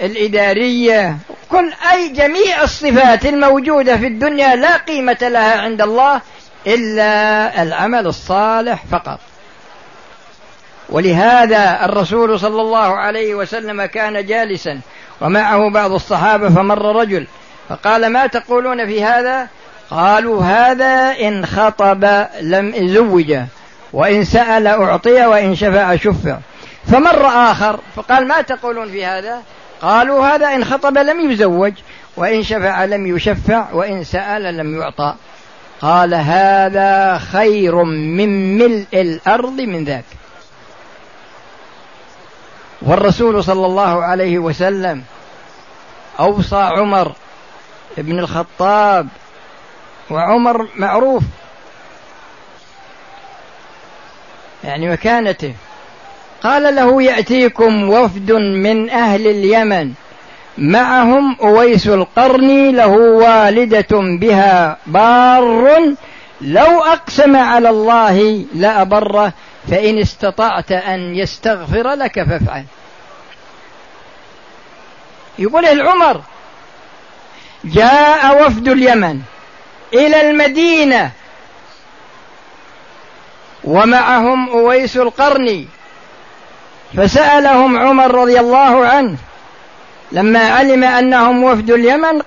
الإدارية 0.01 1.17
كل 1.49 1.73
أي 1.91 2.09
جميع 2.09 2.63
الصفات 2.63 3.25
الموجودة 3.25 3.97
في 3.97 4.07
الدنيا 4.07 4.55
لا 4.55 4.77
قيمة 4.77 5.17
لها 5.21 5.61
عند 5.61 5.81
الله 5.81 6.21
إلا 6.67 7.63
العمل 7.63 8.07
الصالح 8.07 8.83
فقط. 8.91 9.19
ولهذا 10.89 11.85
الرسول 11.85 12.39
صلى 12.39 12.61
الله 12.61 12.95
عليه 12.95 13.35
وسلم 13.35 13.85
كان 13.85 14.25
جالسا 14.25 14.79
ومعه 15.21 15.69
بعض 15.69 15.91
الصحابة 15.91 16.49
فمر 16.49 16.95
رجل. 16.95 17.27
فقال 17.69 18.09
ما 18.09 18.27
تقولون 18.27 18.85
في 18.85 19.03
هذا؟ 19.03 19.47
قالوا 19.89 20.43
هذا 20.43 21.15
إن 21.27 21.45
خطب 21.45 22.25
لم 22.41 22.87
زوجه 22.87 23.47
وإن 23.93 24.23
سأل 24.23 24.67
أعطي 24.67 25.25
وإن 25.25 25.55
شفع 25.55 25.95
شفع 25.95 26.37
فمر 26.87 27.27
آخر 27.27 27.79
فقال 27.95 28.27
ما 28.27 28.41
تقولون 28.41 28.89
في 28.91 29.05
هذا؟ 29.05 29.41
قالوا 29.81 30.25
هذا 30.25 30.55
إن 30.55 30.65
خطب 30.65 30.97
لم 30.97 31.31
يزوج 31.31 31.73
وإن 32.17 32.43
شفع 32.43 32.85
لم 32.85 33.15
يشفع 33.15 33.71
وإن 33.73 34.03
سأل 34.03 34.57
لم 34.57 34.81
يعطى. 34.81 35.15
قال 35.81 36.13
هذا 36.13 37.17
خير 37.17 37.83
من 37.83 38.57
ملء 38.57 38.87
الأرض 38.93 39.61
من 39.61 39.83
ذاك. 39.83 40.03
والرسول 42.85 43.43
صلى 43.43 43.65
الله 43.65 44.03
عليه 44.03 44.39
وسلم 44.39 45.03
أوصى 46.19 46.55
عمر 46.55 47.11
بن 47.97 48.19
الخطاب 48.19 49.07
وعمر 50.09 50.67
معروف 50.75 51.23
يعني 54.63 54.89
مكانته. 54.89 55.53
قال 56.43 56.75
له 56.75 57.03
يأتيكم 57.03 57.89
وفد 57.89 58.31
من 58.31 58.89
أهل 58.89 59.27
اليمن 59.27 59.93
معهم 60.57 61.37
أويس 61.41 61.87
القرني 61.87 62.71
له 62.71 62.87
والدة 62.97 63.87
بها 63.91 64.77
بار 64.87 65.95
لو 66.41 66.81
أقسم 66.83 67.35
على 67.35 67.69
الله 67.69 68.45
لأبره 68.55 69.33
فإن 69.69 69.99
استطعت 69.99 70.71
أن 70.71 71.15
يستغفر 71.15 71.93
لك 71.93 72.23
فافعل. 72.23 72.65
يقول 75.39 75.65
العمر؟ 75.65 76.21
جاء 77.65 78.45
وفد 78.45 78.67
اليمن 78.67 79.21
إلى 79.93 80.29
المدينة 80.29 81.11
ومعهم 83.63 84.49
أويس 84.49 84.97
القرني 84.97 85.67
فسألهم 86.97 87.77
عمر 87.77 88.15
رضي 88.15 88.39
الله 88.39 88.85
عنه 88.85 89.17
لما 90.11 90.49
علم 90.49 90.83
أنهم 90.83 91.43
وفد 91.43 91.71
اليمن 91.71 92.21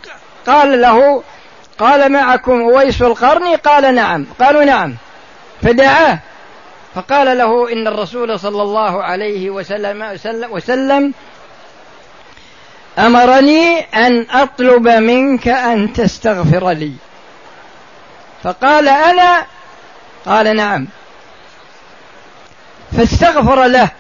قال 0.47 0.81
له 0.81 1.23
قال 1.79 2.13
معكم 2.13 2.61
أويس 2.61 3.03
القرني؟ 3.03 3.55
قال 3.55 3.95
نعم. 3.95 4.27
قالوا 4.41 4.65
نعم. 4.65 4.95
فدعاه. 5.63 6.19
فقال 6.97 7.39
له 7.39 7.73
إن 7.73 7.87
الرسول 7.87 8.41
صلى 8.41 8.63
الله 8.63 9.03
عليه 9.03 9.51
وسلم, 9.51 10.19
وسلم 10.51 11.15
أمرني 12.99 13.81
أن 13.81 14.27
أطلب 14.31 14.89
منك 14.89 15.49
أن 15.49 15.93
تستغفر 15.93 16.71
لي. 16.71 16.93
فقال 18.43 18.89
أنا 18.89 19.47
قال 20.27 20.57
نعم. 20.57 20.89
فاستغفر 22.97 23.65
له. 23.65 23.91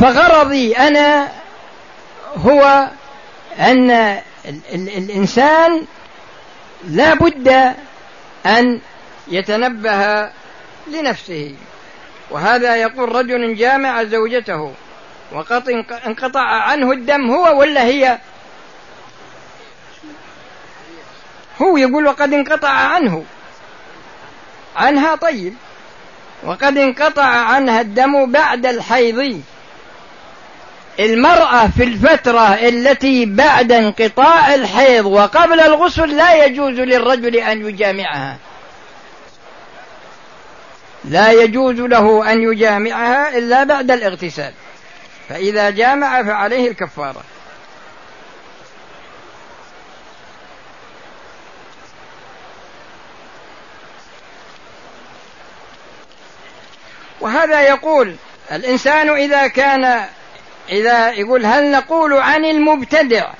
فغرضي 0.00 0.76
أنا 0.76 1.28
هو 2.36 2.88
أن 3.58 3.90
الإنسان 4.74 5.84
لا 6.88 7.14
بد 7.14 7.74
أن 8.46 8.80
يتنبه 9.28 10.30
لنفسه. 10.86 11.54
وهذا 12.30 12.76
يقول 12.76 13.14
رجل 13.14 13.56
جامع 13.56 14.04
زوجته 14.04 14.72
وقد 15.32 15.68
انقطع 16.06 16.40
عنه 16.40 16.92
الدم 16.92 17.30
هو 17.30 17.60
ولا 17.60 17.84
هي؟ 17.84 18.18
هو 21.62 21.76
يقول 21.76 22.06
وقد 22.06 22.32
انقطع 22.32 22.68
عنه. 22.68 23.24
عنها 24.76 25.14
طيب. 25.14 25.54
وقد 26.44 26.78
انقطع 26.78 27.24
عنها 27.24 27.80
الدم 27.80 28.32
بعد 28.32 28.66
الحيض. 28.66 29.42
المرأة 31.00 31.68
في 31.76 31.84
الفترة 31.84 32.54
التي 32.54 33.26
بعد 33.26 33.72
انقطاع 33.72 34.54
الحيض 34.54 35.06
وقبل 35.06 35.60
الغسل 35.60 36.16
لا 36.16 36.44
يجوز 36.44 36.80
للرجل 36.80 37.36
أن 37.36 37.66
يجامعها. 37.68 38.36
لا 41.04 41.32
يجوز 41.32 41.80
له 41.80 42.32
أن 42.32 42.42
يجامعها 42.42 43.38
إلا 43.38 43.64
بعد 43.64 43.90
الاغتسال. 43.90 44.52
فإذا 45.28 45.70
جامع 45.70 46.22
فعليه 46.22 46.70
الكفارة. 46.70 47.22
وهذا 57.20 57.60
يقول 57.60 58.16
الإنسان 58.52 59.10
إذا 59.10 59.46
كان 59.46 60.04
إذا 60.68 61.10
يقول 61.10 61.46
هل 61.46 61.70
نقول 61.70 62.12
عن 62.12 62.44
المبتدع 62.44 63.30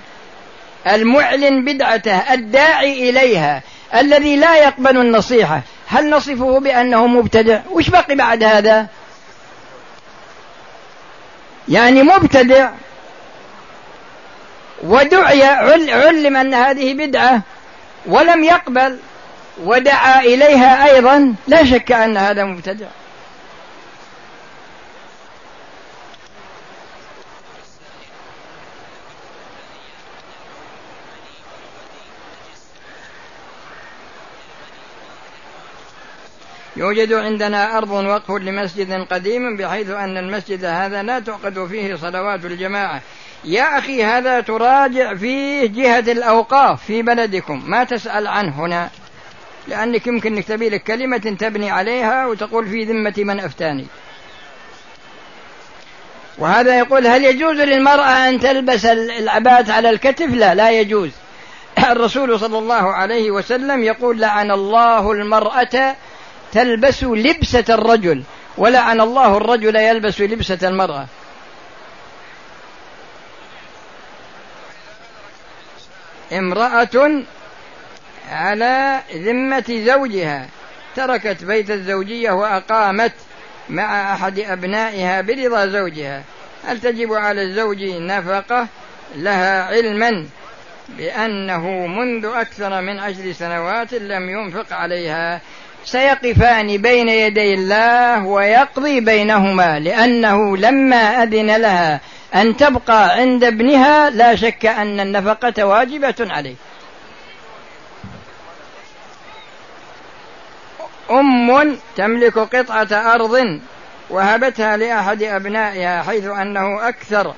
المعلن 0.87 1.65
بدعته 1.65 2.35
الداعي 2.35 3.11
إليها 3.11 3.63
الذي 3.95 4.37
لا 4.37 4.57
يقبل 4.57 4.97
النصيحة 4.97 5.63
هل 5.93 6.11
نصفه 6.11 6.61
بأنه 6.61 7.07
مبتدع؟ 7.07 7.61
وش 7.71 7.91
بقي 7.91 8.15
بعد 8.15 8.43
هذا؟ 8.43 8.87
يعني 11.69 12.03
مبتدع. 12.03 12.71
ودعي 14.83 15.45
علم 15.45 16.37
أن 16.37 16.55
هذه 16.55 16.95
بدعة 16.95 17.41
ولم 18.07 18.45
يقبل 18.45 18.99
ودعا 19.65 20.21
إليها 20.21 20.95
أيضا. 20.95 21.35
لا 21.49 21.65
شك 21.65 21.93
أن 21.93 22.17
هذا 22.17 22.45
مبتدع. 22.45 22.87
يوجد 36.77 37.13
عندنا 37.13 37.79
أرض 37.79 37.91
وقف 37.91 38.31
لمسجد 38.31 39.07
قديم 39.11 39.57
بحيث 39.57 39.91
أن 39.91 40.17
المسجد 40.17 40.65
هذا 40.65 41.03
لا 41.03 41.19
تعقد 41.19 41.67
فيه 41.67 41.95
صلوات 41.95 42.45
الجماعة. 42.45 43.01
يا 43.45 43.79
أخي 43.79 44.05
هذا 44.05 44.41
تراجع 44.41 45.15
فيه 45.15 45.67
جهة 45.67 46.13
الأوقاف 46.13 46.85
في 46.85 47.03
بلدكم. 47.03 47.63
ما 47.67 47.85
تسأل 47.85 48.27
عنه 48.27 48.65
هنا 48.65 48.91
لأنك 49.69 50.07
يمكن 50.07 50.35
أنك 50.35 50.45
تبي 50.45 50.69
لك 50.69 50.83
كلمة 50.83 51.37
تبني 51.41 51.71
عليها 51.71 52.27
وتقول 52.27 52.67
في 52.67 52.85
ذمة 52.85 53.15
من 53.17 53.41
أفتاني. 53.41 53.87
وهذا 56.39 56.79
يقول 56.79 57.07
هل 57.07 57.25
يجوز 57.25 57.57
للمرأة 57.57 58.29
أن 58.29 58.41
تلبس 58.41 58.85
العبات 58.87 59.71
على 59.71 59.91
الكتف؟ 59.91 60.35
لا 60.35 60.55
لا 60.55 60.71
يجوز. 60.71 61.11
الرسول 61.79 62.41
صلى 62.41 62.59
الله 62.59 62.93
عليه 62.93 63.31
وسلم 63.31 63.83
يقول 63.83 64.21
لعن 64.21 64.51
الله 64.51 65.13
المرأة 65.13 65.97
تلبس 66.53 67.05
لبسة 67.05 67.65
الرجل 67.69 68.23
ولعن 68.59 69.01
الله 69.01 69.37
الرجل 69.37 69.77
يلبس 69.77 70.21
لبسة 70.21 70.59
المرأة. 70.69 71.07
امرأة 76.33 77.23
على 78.31 79.01
ذمة 79.15 79.85
زوجها 79.87 80.49
تركت 80.97 81.45
بيت 81.45 81.71
الزوجية 81.71 82.31
وأقامت 82.31 83.13
مع 83.69 84.15
أحد 84.15 84.39
أبنائها 84.39 85.21
برضا 85.21 85.67
زوجها. 85.67 86.23
هل 86.67 86.81
تجب 86.81 87.13
على 87.13 87.43
الزوج 87.43 87.83
نفقة 87.83 88.69
لها 89.15 89.63
علما 89.63 90.27
بأنه 90.89 91.87
منذ 91.87 92.27
أكثر 92.35 92.81
من 92.81 92.99
عشر 92.99 93.33
سنوات 93.33 93.95
لم 93.95 94.31
ينفق 94.31 94.73
عليها 94.73 95.41
سيقفان 95.85 96.77
بين 96.77 97.09
يدي 97.09 97.55
الله 97.55 98.27
ويقضي 98.27 99.01
بينهما 99.01 99.79
لأنه 99.79 100.57
لما 100.57 101.23
أذن 101.23 101.57
لها 101.57 102.01
أن 102.35 102.57
تبقى 102.57 103.15
عند 103.15 103.45
ابنها 103.45 104.11
لا 104.11 104.37
شك 104.37 104.67
أن 104.67 105.01
النفقة 105.01 105.65
واجبة 105.65 106.15
عليه. 106.21 106.55
أم 111.11 111.77
تملك 111.97 112.39
قطعة 112.39 113.15
أرض 113.15 113.61
وهبتها 114.11 114.77
لأحد 114.77 115.23
أبنائها 115.23 116.03
حيث 116.03 116.27
أنه 116.27 116.89
أكثر 116.89 117.35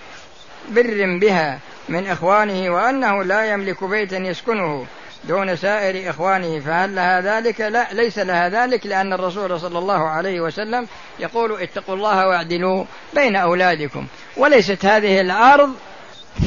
بر 0.68 1.18
بها 1.20 1.59
من 1.88 2.07
إخوانه 2.07 2.70
وأنه 2.70 3.24
لا 3.24 3.52
يملك 3.52 3.85
بيتا 3.85 4.16
يسكنه. 4.16 4.87
دون 5.29 5.57
سائر 5.57 6.11
إخوانه 6.11 6.61
فهل 6.61 6.95
لها 6.95 7.21
ذلك؟ 7.21 7.61
لا 7.61 7.87
ليس 7.93 8.19
لها 8.19 8.49
ذلك 8.49 8.87
لأن 8.87 9.13
الرسول 9.13 9.61
صلى 9.61 9.79
الله 9.79 10.09
عليه 10.09 10.41
وسلم 10.41 10.87
يقول 11.19 11.63
اتقوا 11.63 11.95
الله 11.95 12.29
واعدلوا 12.29 12.85
بين 13.15 13.37
أولادكم. 13.37 14.07
وليست 14.37 14.85
هذه 14.85 15.21
الأرض 15.21 15.75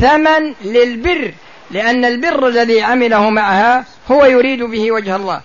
ثمن 0.02 0.54
للبر 0.62 1.34
لأن 1.72 2.06
البر 2.06 2.48
الذي 2.48 2.82
عمله 2.82 3.30
معها 3.30 3.86
هو 4.12 4.26
يريد 4.26 4.64
به 4.64 4.92
وجه 4.92 5.16
الله. 5.16 5.42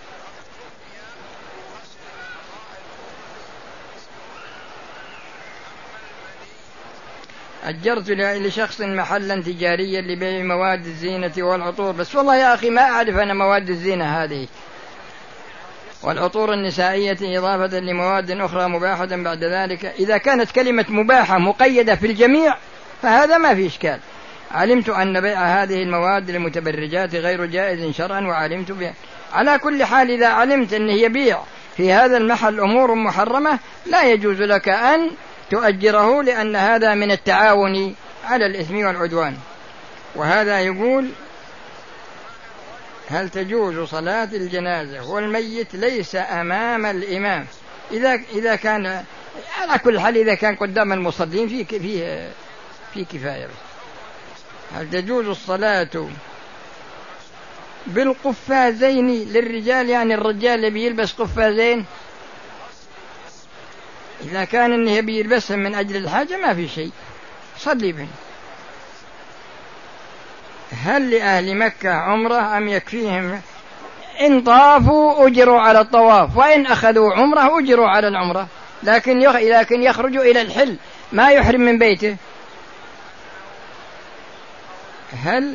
أجرت 7.65 8.11
لشخص 8.11 8.81
محلا 8.81 9.43
تجاريا 9.43 10.01
لبيع 10.01 10.43
مواد 10.43 10.87
الزينة 10.87 11.33
والعطور. 11.39 11.93
بس 11.93 12.15
والله 12.15 12.37
يا 12.37 12.55
أخي 12.55 12.71
ما 12.71 12.83
أعرف 12.83 13.17
أنا 13.17 13.35
مواد 13.35 13.71
الزينة 13.71 14.05
هذه. 14.05 14.49
والعطور 16.03 16.53
النسائية 16.55 17.39
إضافة 17.39 17.79
لمواد 17.79 18.31
أخرى 18.31 18.69
مباحة 18.69 19.07
بعد 19.07 19.45
ذلك. 19.45 19.85
إذا 19.85 20.19
كانت 20.19 20.51
كلمة 20.51 20.85
مباحة 20.89 21.39
مقيدة 21.39 21.95
في 21.95 22.07
الجميع 22.07 22.57
فهذا 23.03 23.39
ما 23.39 23.55
في 23.55 23.67
إشكال. 23.67 23.99
علمت 24.55 24.89
أن 24.89 25.21
بيع 25.21 25.63
هذه 25.63 25.83
المواد 25.83 26.31
للمتبرجات 26.31 27.15
غير 27.15 27.45
جائز 27.45 27.95
شرعا 27.95 28.21
وعلمت 28.21 28.73
بها 28.73 28.95
على 29.33 29.59
كل 29.59 29.85
حال 29.85 30.11
إذا 30.11 30.27
علمت 30.27 30.73
أنه 30.73 30.93
يبيع 30.93 31.41
في 31.77 31.93
هذا 31.93 32.17
المحل 32.17 32.61
أمور 32.61 32.95
محرمة 32.95 33.59
لا 33.87 34.03
يجوز 34.03 34.43
لك 34.43 34.69
أن 34.69 35.11
تؤجره 35.53 36.23
لأن 36.23 36.57
هذا 36.57 36.95
من 36.95 37.11
التعاون 37.11 37.95
على 38.25 38.47
الإثم 38.47 38.77
والعدوان. 38.77 39.37
وهذا 40.15 40.61
يقول 40.61 41.09
هل 43.09 43.29
تجوز 43.29 43.89
صلاة 43.89 44.29
الجنازة 44.33 45.11
والميت 45.11 45.75
ليس 45.75 46.17
أمام 46.17 46.87
الإمام؟ 46.87 47.47
إذا 47.91 48.15
إذا 48.15 48.57
كان 48.57 49.05
على 49.59 49.79
كل 49.79 50.01
حال 50.01 50.17
إذا 50.17 50.35
كان 50.35 50.57
قدام 50.57 50.93
المصلين 50.93 51.49
في 51.49 51.65
في 51.65 52.29
في 52.95 53.05
كفاية. 53.05 53.49
هل 54.75 54.91
تجوز 54.91 55.27
الصلاة 55.27 56.09
بالقفازين 57.87 59.09
للرجال؟ 59.09 59.89
يعني 59.89 60.15
الرجال 60.15 60.55
اللي 60.55 60.71
بيلبس 60.71 61.13
قفازين 61.13 61.85
إذا 64.25 64.45
كان 64.45 64.73
إنه 64.73 64.91
يبي 64.91 65.19
يلبسهم 65.19 65.59
من 65.59 65.75
أجل 65.75 65.97
الحاجة 65.97 66.37
ما 66.37 66.55
في 66.55 66.69
شيء. 66.69 66.91
صلي 67.59 67.93
بهم 67.93 68.09
هل 70.85 71.11
لأهل 71.11 71.57
مكة 71.57 71.91
عمرة 71.91 72.57
أم 72.57 72.69
يكفيهم؟ 72.69 73.41
إن 74.21 74.43
طافوا 74.43 75.27
أجروا 75.27 75.61
على 75.61 75.81
الطواف 75.81 76.37
وإن 76.37 76.67
أخذوا 76.67 77.13
عمرة 77.15 77.59
أجروا 77.59 77.89
على 77.89 78.09
العمرة. 78.09 78.49
لكن 78.83 79.19
لكن 79.19 79.83
يخرجوا 79.83 80.23
إلى 80.23 80.43
الحل 80.43 80.77
ما 81.13 81.31
يحرم 81.31 81.61
من 81.61 81.79
بيته. 81.79 82.17
هل 85.25 85.55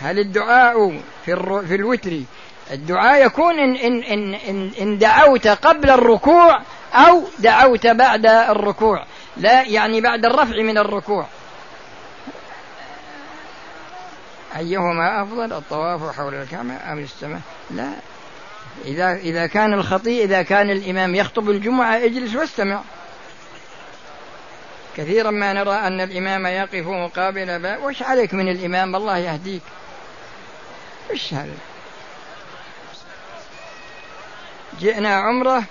هل 0.00 0.18
الدعاء 0.18 1.00
في, 1.24 1.36
في 1.68 1.74
الوتر 1.74 2.20
الدعاء 2.70 3.26
يكون 3.26 3.58
إن, 3.58 3.76
إن, 3.76 4.02
إن, 4.02 4.34
إن, 4.34 4.70
إن 4.80 4.98
دعوت 4.98 5.48
قبل 5.48 5.90
الركوع 5.90 6.60
أو 6.94 7.24
دعوت 7.38 7.86
بعد 7.86 8.26
الركوع. 8.26 9.04
لا 9.36 9.62
يعني 9.62 10.00
بعد 10.00 10.24
الرفع 10.24 10.62
من 10.62 10.78
الركوع. 10.78 11.26
أيهما 14.56 15.22
أفضل؟ 15.22 15.52
الطواف 15.52 16.16
حول 16.16 16.34
الكعبة 16.34 16.92
أم 16.92 16.98
السماء 16.98 17.40
لا. 17.70 17.90
إذا 18.84 19.14
إذا 19.14 19.46
كان 19.46 19.72
الخطيء 19.74 20.24
إذا 20.24 20.42
كان 20.42 20.70
الإمام 20.70 21.14
يخطب 21.14 21.50
الجمعة 21.50 21.96
اجلس 21.96 22.34
واستمع. 22.34 22.80
كثيرا 24.96 25.30
ما 25.30 25.52
نرى 25.52 25.74
أن 25.74 26.00
الإمام 26.00 26.46
يقف 26.46 26.86
مقابل 26.86 27.58
باب 27.58 27.84
وش 27.84 28.02
عليك 28.02 28.34
من 28.34 28.48
الإمام؟ 28.48 28.96
الله 28.96 29.18
يهديك. 29.18 29.62
وش 31.12 31.34
هذا 31.34 31.54
جئنا 34.80 35.14
عمرة 35.14 35.62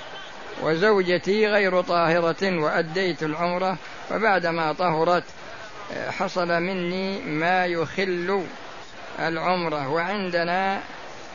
وزوجتي 0.61 1.47
غير 1.47 1.81
طاهرة 1.81 2.59
وأديت 2.59 3.23
العمرة 3.23 3.77
وبعدما 4.11 4.73
طهرت 4.73 5.23
حصل 6.19 6.47
مني 6.47 7.21
ما 7.21 7.65
يخل 7.65 8.43
العمرة 9.19 9.89
وعندنا 9.89 10.79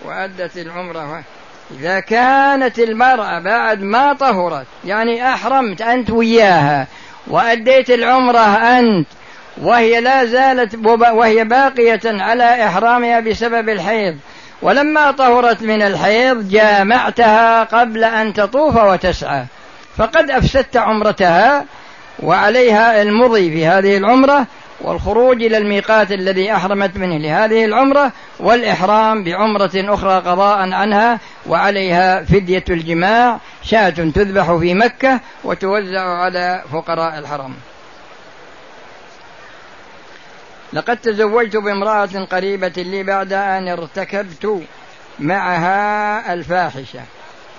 وأدت 0.04 0.56
العمرة. 0.56 1.22
إذا 1.70 2.00
كانت 2.00 2.78
المرأة 2.78 3.38
بعد 3.38 3.82
ما 3.82 4.12
طهرت 4.12 4.66
يعني 4.84 5.28
أحرمت 5.34 5.82
أنت 5.82 6.10
وياها 6.10 6.86
وأديت 7.26 7.90
العمرة 7.90 8.56
أنت 8.78 9.06
وهي 9.62 10.00
لا 10.00 10.24
زالت 10.24 10.86
وهي 10.86 11.44
باقية 11.44 12.00
على 12.04 12.66
إحرامها 12.66 13.20
بسبب 13.20 13.68
الحيض 13.68 14.18
ولما 14.62 15.10
طهرت 15.10 15.62
من 15.62 15.82
الحيض 15.82 16.48
جامعتها 16.48 17.64
قبل 17.64 18.04
أن 18.04 18.32
تطوف 18.32 18.76
وتسعى. 18.76 19.44
فقد 19.96 20.30
أفسدت 20.30 20.76
عمرتها 20.76 21.64
وعليها 22.22 23.02
المضي 23.02 23.50
في 23.50 23.66
هذه 23.66 23.96
العمرة 23.96 24.46
والخروج 24.80 25.42
إلى 25.42 25.58
الميقات 25.58 26.12
الذي 26.12 26.52
أحرمت 26.52 26.96
منه 26.96 27.18
لهذه 27.18 27.64
العمرة 27.64 28.12
والإحرام 28.40 29.24
بعمرة 29.24 29.70
أخرى 29.74 30.14
قضاء 30.14 30.58
عنها 30.58 31.18
وعليها 31.46 32.24
فدية 32.24 32.64
الجماع 32.70 33.38
شاة 33.62 33.90
تذبح 33.90 34.56
في 34.56 34.74
مكة 34.74 35.20
وتوزع 35.44 36.00
على 36.00 36.62
فقراء 36.72 37.18
الحرم. 37.18 37.54
لقد 40.72 40.96
تزوجت 40.96 41.56
بامرأة 41.56 42.24
قريبة 42.30 42.68
لي 42.76 43.02
بعد 43.02 43.32
أن 43.32 43.68
ارتكبت 43.68 44.62
معها 45.18 46.32
الفاحشة. 46.32 47.00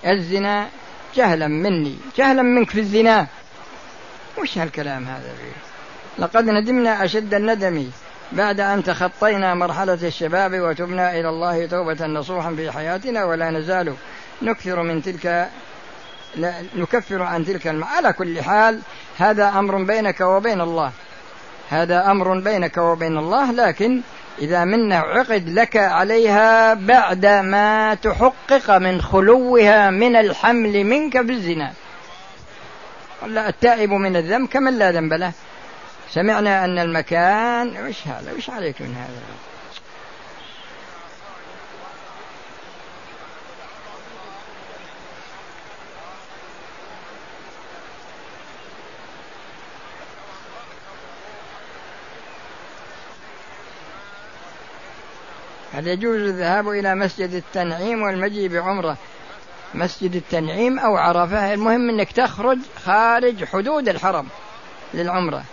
الزنا 0.07 0.67
جهلا 1.15 1.47
مني 1.47 1.97
جهلا 2.17 2.41
منك 2.41 2.69
في 2.69 2.79
الزنا. 2.79 3.27
وش 4.37 4.57
هالكلام 4.57 5.05
هذا 5.05 5.33
فيه؟ 5.41 5.71
لقد 6.23 6.49
ندمنا 6.49 7.05
أشد 7.05 7.33
الندم 7.33 7.89
بعد 8.31 8.59
أن 8.59 8.83
تخطينا 8.83 9.53
مرحلة 9.53 9.99
الشباب 10.03 10.59
وتبنا 10.59 11.19
إلى 11.19 11.29
الله 11.29 11.65
توبة 11.65 12.05
نصوحا 12.05 12.55
في 12.55 12.71
حياتنا 12.71 13.25
ولا 13.25 13.49
نزال 13.49 13.95
نكثر 14.41 14.83
من 14.83 15.01
تلك 15.01 15.49
نكفر 16.75 17.21
عن 17.21 17.45
تلك 17.45 17.67
الم... 17.67 17.83
على 17.83 18.13
كل 18.13 18.41
حال 18.41 18.79
هذا 19.17 19.49
أمر 19.49 19.83
بينك 19.83 20.21
وبين 20.21 20.61
الله. 20.61 20.91
هذا 21.71 22.11
أمر 22.11 22.39
بينك 22.39 22.77
وبين 22.77 23.17
الله 23.17 23.51
لكن 23.51 24.01
إذا 24.39 24.65
منه 24.65 24.95
عقد 24.95 25.49
لك 25.49 25.77
عليها 25.77 26.73
بعد 26.73 27.25
ما 27.25 27.93
تحقق 27.93 28.77
من 28.77 29.01
خلوها 29.01 29.89
من 29.89 30.15
الحمل 30.15 30.83
منك 30.83 31.17
بالزنا. 31.17 31.73
ولا 33.23 33.49
التائب 33.49 33.89
من 33.89 34.15
الذنب 34.15 34.47
كمن 34.47 34.79
لا 34.79 34.91
ذنب 34.91 35.13
له. 35.13 35.31
سمعنا 36.09 36.65
أن 36.65 36.79
المكان 36.79 37.67
وش 37.87 38.07
هذا؟ 38.07 38.33
وش 38.37 38.49
عليك 38.49 38.81
من 38.81 38.95
هذا؟ 38.95 39.50
هل 55.81 55.87
يجوز 55.87 56.21
الذهاب 56.21 56.69
إلى 56.69 56.95
مسجد 56.95 57.33
التنعيم 57.33 58.01
والمجيء 58.01 58.49
بعمرة. 58.49 58.97
مسجد 59.73 60.15
التنعيم 60.15 60.79
أو 60.79 60.97
عرفة 60.97 61.53
المهم 61.53 61.89
أنك 61.89 62.11
تخرج 62.11 62.57
خارج 62.85 63.45
حدود 63.45 63.89
الحرم 63.89 64.27
للعمرة. 64.93 65.43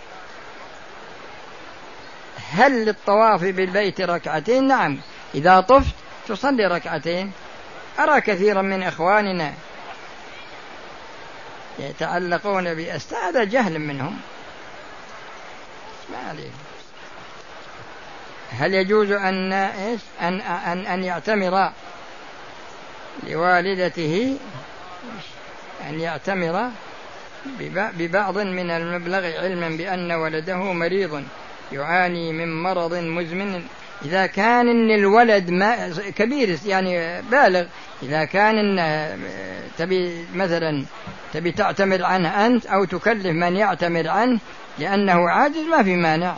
هل 2.51 2.85
للطواف 2.85 3.41
بالبيت 3.41 4.01
ركعتين؟ 4.01 4.67
نعم. 4.67 4.99
إذا 5.35 5.59
طفت 5.59 5.95
تصلي 6.27 6.67
ركعتين. 6.67 7.31
أرى 7.99 8.21
كثيرا 8.21 8.61
من 8.61 8.83
إخواننا 8.83 9.53
يتعلقون 11.79 12.73
بأست 12.73 13.13
هذا 13.13 13.43
جهل 13.43 13.79
منهم. 13.79 14.19
ما 16.11 16.29
عليه 16.29 16.49
هل 18.51 18.73
يجوز 18.73 19.11
أن 19.11 19.53
إيش؟ 19.53 19.99
أن 20.21 20.41
أن 20.41 20.85
أن 20.85 21.03
يعتمر 21.03 21.71
لوالدته؟ 23.27 24.37
أن 25.89 25.99
يعتمر 25.99 26.69
ببعض 27.97 28.37
من 28.37 28.71
المبلغ 28.71 29.25
علما 29.25 29.69
بأن 29.69 30.11
ولده 30.11 30.57
مريض 30.73 31.23
يعاني 31.71 32.33
من 32.33 32.63
مرض 32.63 32.93
مزمن. 32.93 33.63
إذا 34.05 34.25
كان 34.25 34.69
إن 34.69 34.91
الولد 34.91 35.49
ما 35.49 35.89
كبير 36.15 36.59
يعني 36.65 37.21
بالغ 37.21 37.65
إذا 38.03 38.25
كان 38.25 38.79
إن 38.79 39.19
تبي 39.77 40.25
مثلا 40.35 40.85
تبي 41.33 41.51
تعتمر 41.51 42.03
عنه 42.03 42.45
أنت 42.45 42.65
أو 42.65 42.85
تكلف 42.85 43.25
من 43.25 43.55
يعتمر 43.55 44.07
عنه 44.07 44.39
لأنه 44.79 45.29
عاجز 45.29 45.63
ما 45.71 45.83
في 45.83 45.95
مانع. 45.95 46.35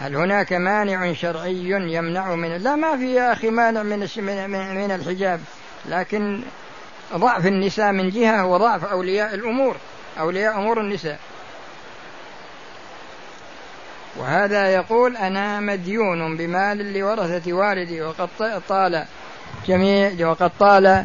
هل 0.00 0.16
هناك 0.16 0.52
مانع 0.52 1.12
شرعي 1.12 1.70
يمنع 1.70 2.34
من 2.34 2.56
لا 2.56 2.76
ما 2.76 2.96
في 2.96 3.14
يا 3.14 3.32
أخي 3.32 3.50
مانع 3.50 3.82
من 3.82 3.98
من 4.74 4.90
الحجاب. 4.90 5.40
لكن 5.86 6.42
ضعف 7.14 7.46
النساء 7.46 7.92
من 7.92 8.10
جهة 8.10 8.46
وضعف 8.46 8.84
أولياء 8.84 9.34
الأمور 9.34 9.76
أولياء 10.18 10.56
أمور 10.56 10.80
النساء. 10.80 11.18
وهذا 14.16 14.74
يقول 14.74 15.16
أنا 15.16 15.60
مديون 15.60 16.36
بمال 16.36 16.92
لورثة 16.98 17.52
والدي 17.52 18.02
وقد 18.02 18.28
طال 18.68 19.04
جميع 19.66 20.28
وقد 20.28 20.50
طال 20.58 21.04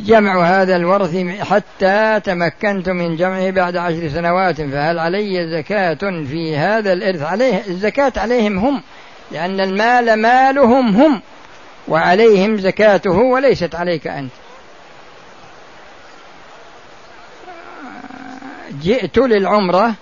جمع 0.00 0.42
هذا 0.42 0.76
الورث 0.76 1.16
حتى 1.40 2.20
تمكنت 2.24 2.88
من 2.88 3.16
جمعه 3.16 3.50
بعد 3.50 3.76
عشر 3.76 4.08
سنوات 4.08 4.56
فهل 4.60 4.98
علي 4.98 5.50
زكاة 5.50 6.24
في 6.30 6.56
هذا 6.56 6.92
الإرث؟ 6.92 7.22
عليه 7.22 7.62
الزكاة 7.68 8.12
عليهم 8.16 8.58
هم 8.58 8.82
لأن 9.32 9.60
المال 9.60 10.22
مالهم 10.22 10.96
هم 10.96 11.22
وعليهم 11.88 12.58
زكاته 12.58 13.10
وليست 13.10 13.74
عليك 13.74 14.06
أنت. 14.06 14.30
جئت 18.82 19.18
للعمرة 19.18 19.94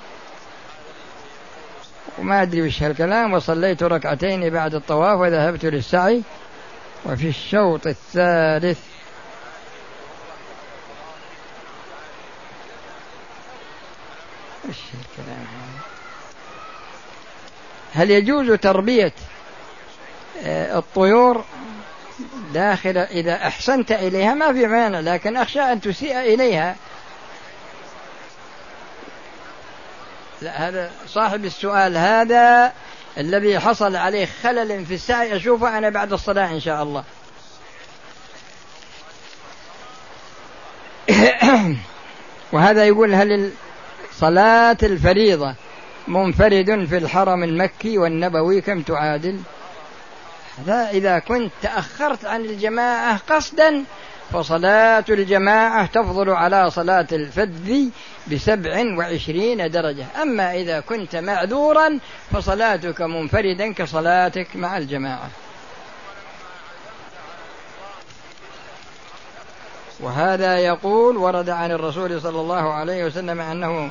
وما 2.18 2.42
أدري 2.42 2.62
وش 2.62 2.82
هالكلام 2.82 3.32
وصليت 3.32 3.82
ركعتين 3.82 4.50
بعد 4.50 4.74
الطواف 4.74 5.20
وذهبت 5.20 5.64
للسعي 5.64 6.22
وفي 7.06 7.28
الشوط 7.28 7.86
الثالث 7.86 8.78
وش 14.68 14.76
الكلام 14.76 15.46
هل 17.94 18.10
يجوز 18.10 18.50
تربية 18.50 19.12
آه، 20.42 20.78
الطيور 20.78 21.44
داخل 22.54 22.98
إذا 22.98 23.34
أحسنت 23.34 23.92
إليها؟ 23.92 24.34
ما 24.34 24.52
في 24.52 24.66
مانع 24.66 25.00
لكن 25.00 25.36
أخشى 25.36 25.60
أن 25.60 25.80
تسيء 25.80 26.18
إليها. 26.18 26.76
لا 30.42 30.68
هذا 30.68 30.90
صاحب 31.06 31.44
السؤال 31.44 31.96
هذا 31.96 32.72
الذي 33.18 33.60
حصل 33.60 33.96
عليه 33.96 34.28
خلل 34.42 34.86
في 34.86 34.94
السعي 34.94 35.36
أشوفه 35.36 35.78
أنا 35.78 35.88
بعد 35.88 36.12
الصلاة 36.12 36.50
إن 36.50 36.60
شاء 36.60 36.82
الله. 36.82 37.04
وهذا 42.52 42.86
يقول 42.86 43.14
هل 43.14 43.52
صلاة 44.20 44.76
الفريضة 44.82 45.54
منفرد 46.08 46.86
في 46.90 46.96
الحرم 46.98 47.44
المكي 47.44 47.98
والنبوي 47.98 48.60
كم 48.60 48.82
تعادل؟ 48.82 49.40
هذا 50.58 50.90
إذا 50.90 51.18
كنت 51.18 51.52
تأخرت 51.62 52.24
عن 52.24 52.44
الجماعة 52.44 53.20
قصدا 53.30 53.84
فصلاة 54.32 55.04
الجماعة 55.08 55.86
تفضل 55.86 56.30
على 56.30 56.70
صلاة 56.70 57.06
الفذ 57.12 57.90
بسبع 58.32 58.84
وعشرين 58.98 59.70
درجة. 59.70 60.06
أما 60.22 60.54
إذا 60.54 60.80
كنت 60.80 61.16
معذورا 61.16 61.98
فصلاتك 62.32 63.00
منفردا 63.00 63.72
كصلاتك 63.72 64.56
مع 64.56 64.78
الجماعة. 64.78 65.28
وهذا 70.00 70.58
يقول 70.58 71.16
ورد 71.16 71.50
عن 71.50 71.70
الرسول 71.70 72.20
صلى 72.20 72.40
الله 72.40 72.72
عليه 72.72 73.04
وسلم 73.04 73.40
أنه 73.40 73.90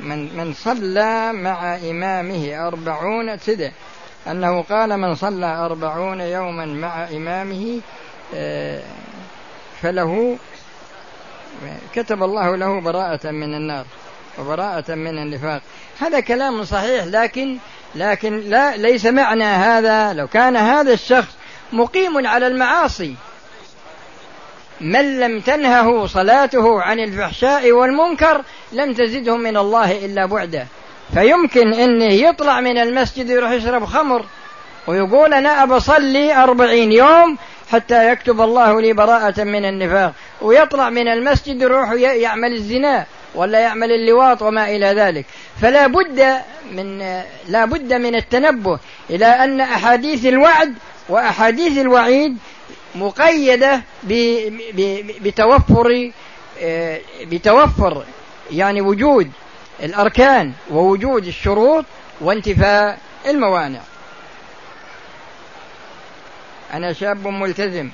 من 0.00 0.36
من 0.36 0.52
صلى 0.52 1.32
مع 1.32 1.76
إمامه 1.76 2.66
أربعون 2.66 3.38
سدة. 3.38 3.72
أنه 4.26 4.62
قال 4.62 4.96
من 4.96 5.14
صلى 5.14 5.46
أربعون 5.46 6.20
يوما 6.20 6.66
مع 6.66 7.08
إمامه 7.08 7.80
آه، 8.34 8.82
فله 9.82 10.38
كتب 11.94 12.22
الله 12.22 12.56
له 12.56 12.80
براءة 12.80 13.30
من 13.30 13.54
النار 13.54 13.86
وبراءة 14.38 14.94
من 14.94 15.18
النفاق. 15.18 15.62
هذا 16.00 16.20
كلام 16.20 16.64
صحيح 16.64 17.04
لكن 17.04 17.58
لكن 17.94 18.40
لا 18.40 18.76
ليس 18.76 19.06
معنى 19.06 19.44
هذا 19.44 20.12
لو 20.12 20.26
كان 20.26 20.56
هذا 20.56 20.92
الشخص 20.92 21.36
مقيم 21.72 22.26
على 22.26 22.46
المعاصي 22.46 23.14
من 24.80 25.20
لم 25.20 25.40
تنهه 25.40 26.06
صلاته 26.06 26.82
عن 26.82 27.00
الفحشاء 27.00 27.72
والمنكر 27.72 28.42
لم 28.72 28.92
تزده 28.92 29.36
من 29.36 29.56
الله 29.56 30.04
إلا 30.04 30.26
بعدا. 30.26 30.66
فيمكن 31.14 31.74
أنه 31.74 32.12
يطلع 32.12 32.60
من 32.60 32.78
المسجد 32.78 33.30
يروح 33.30 33.50
يشرب 33.50 33.84
خمر 33.84 34.24
ويقول 34.86 35.34
أنا 35.34 35.62
أبصلي 35.62 36.42
أربعين 36.42 36.92
يوم 36.92 37.38
حتى 37.72 38.12
يكتب 38.12 38.40
الله 38.40 38.80
لي 38.80 38.92
براءة 38.92 39.44
من 39.44 39.64
النفاق. 39.64 40.12
ويطلع 40.40 40.90
من 40.90 41.08
المسجد 41.08 41.62
يروح 41.62 41.92
يعمل 41.92 42.52
الزنا 42.52 43.06
ولا 43.34 43.58
يعمل 43.58 43.92
اللواط 43.92 44.42
وما 44.42 44.70
إلى 44.70 44.86
ذلك. 44.86 45.26
فلا 45.62 45.86
بد 45.86 46.36
من 46.72 46.98
لا 47.48 47.64
بد 47.64 47.92
من 47.92 48.14
التنبه 48.14 48.78
إلى 49.10 49.26
أن 49.26 49.60
أحاديث 49.60 50.26
الوعد 50.26 50.74
وأحاديث 51.08 51.78
الوعيد 51.78 52.36
مقيدة 52.94 53.82
بتوفر 55.20 56.10
آه، 56.60 57.00
بتوفر 57.22 58.04
يعني 58.50 58.80
وجود 58.80 59.30
الأركان 59.82 60.52
ووجود 60.70 61.26
الشروط 61.26 61.84
وانتفاء 62.20 62.98
الموانع. 63.26 63.80
أنا 66.72 66.92
شاب 66.92 67.26
ملتزم. 67.26 67.90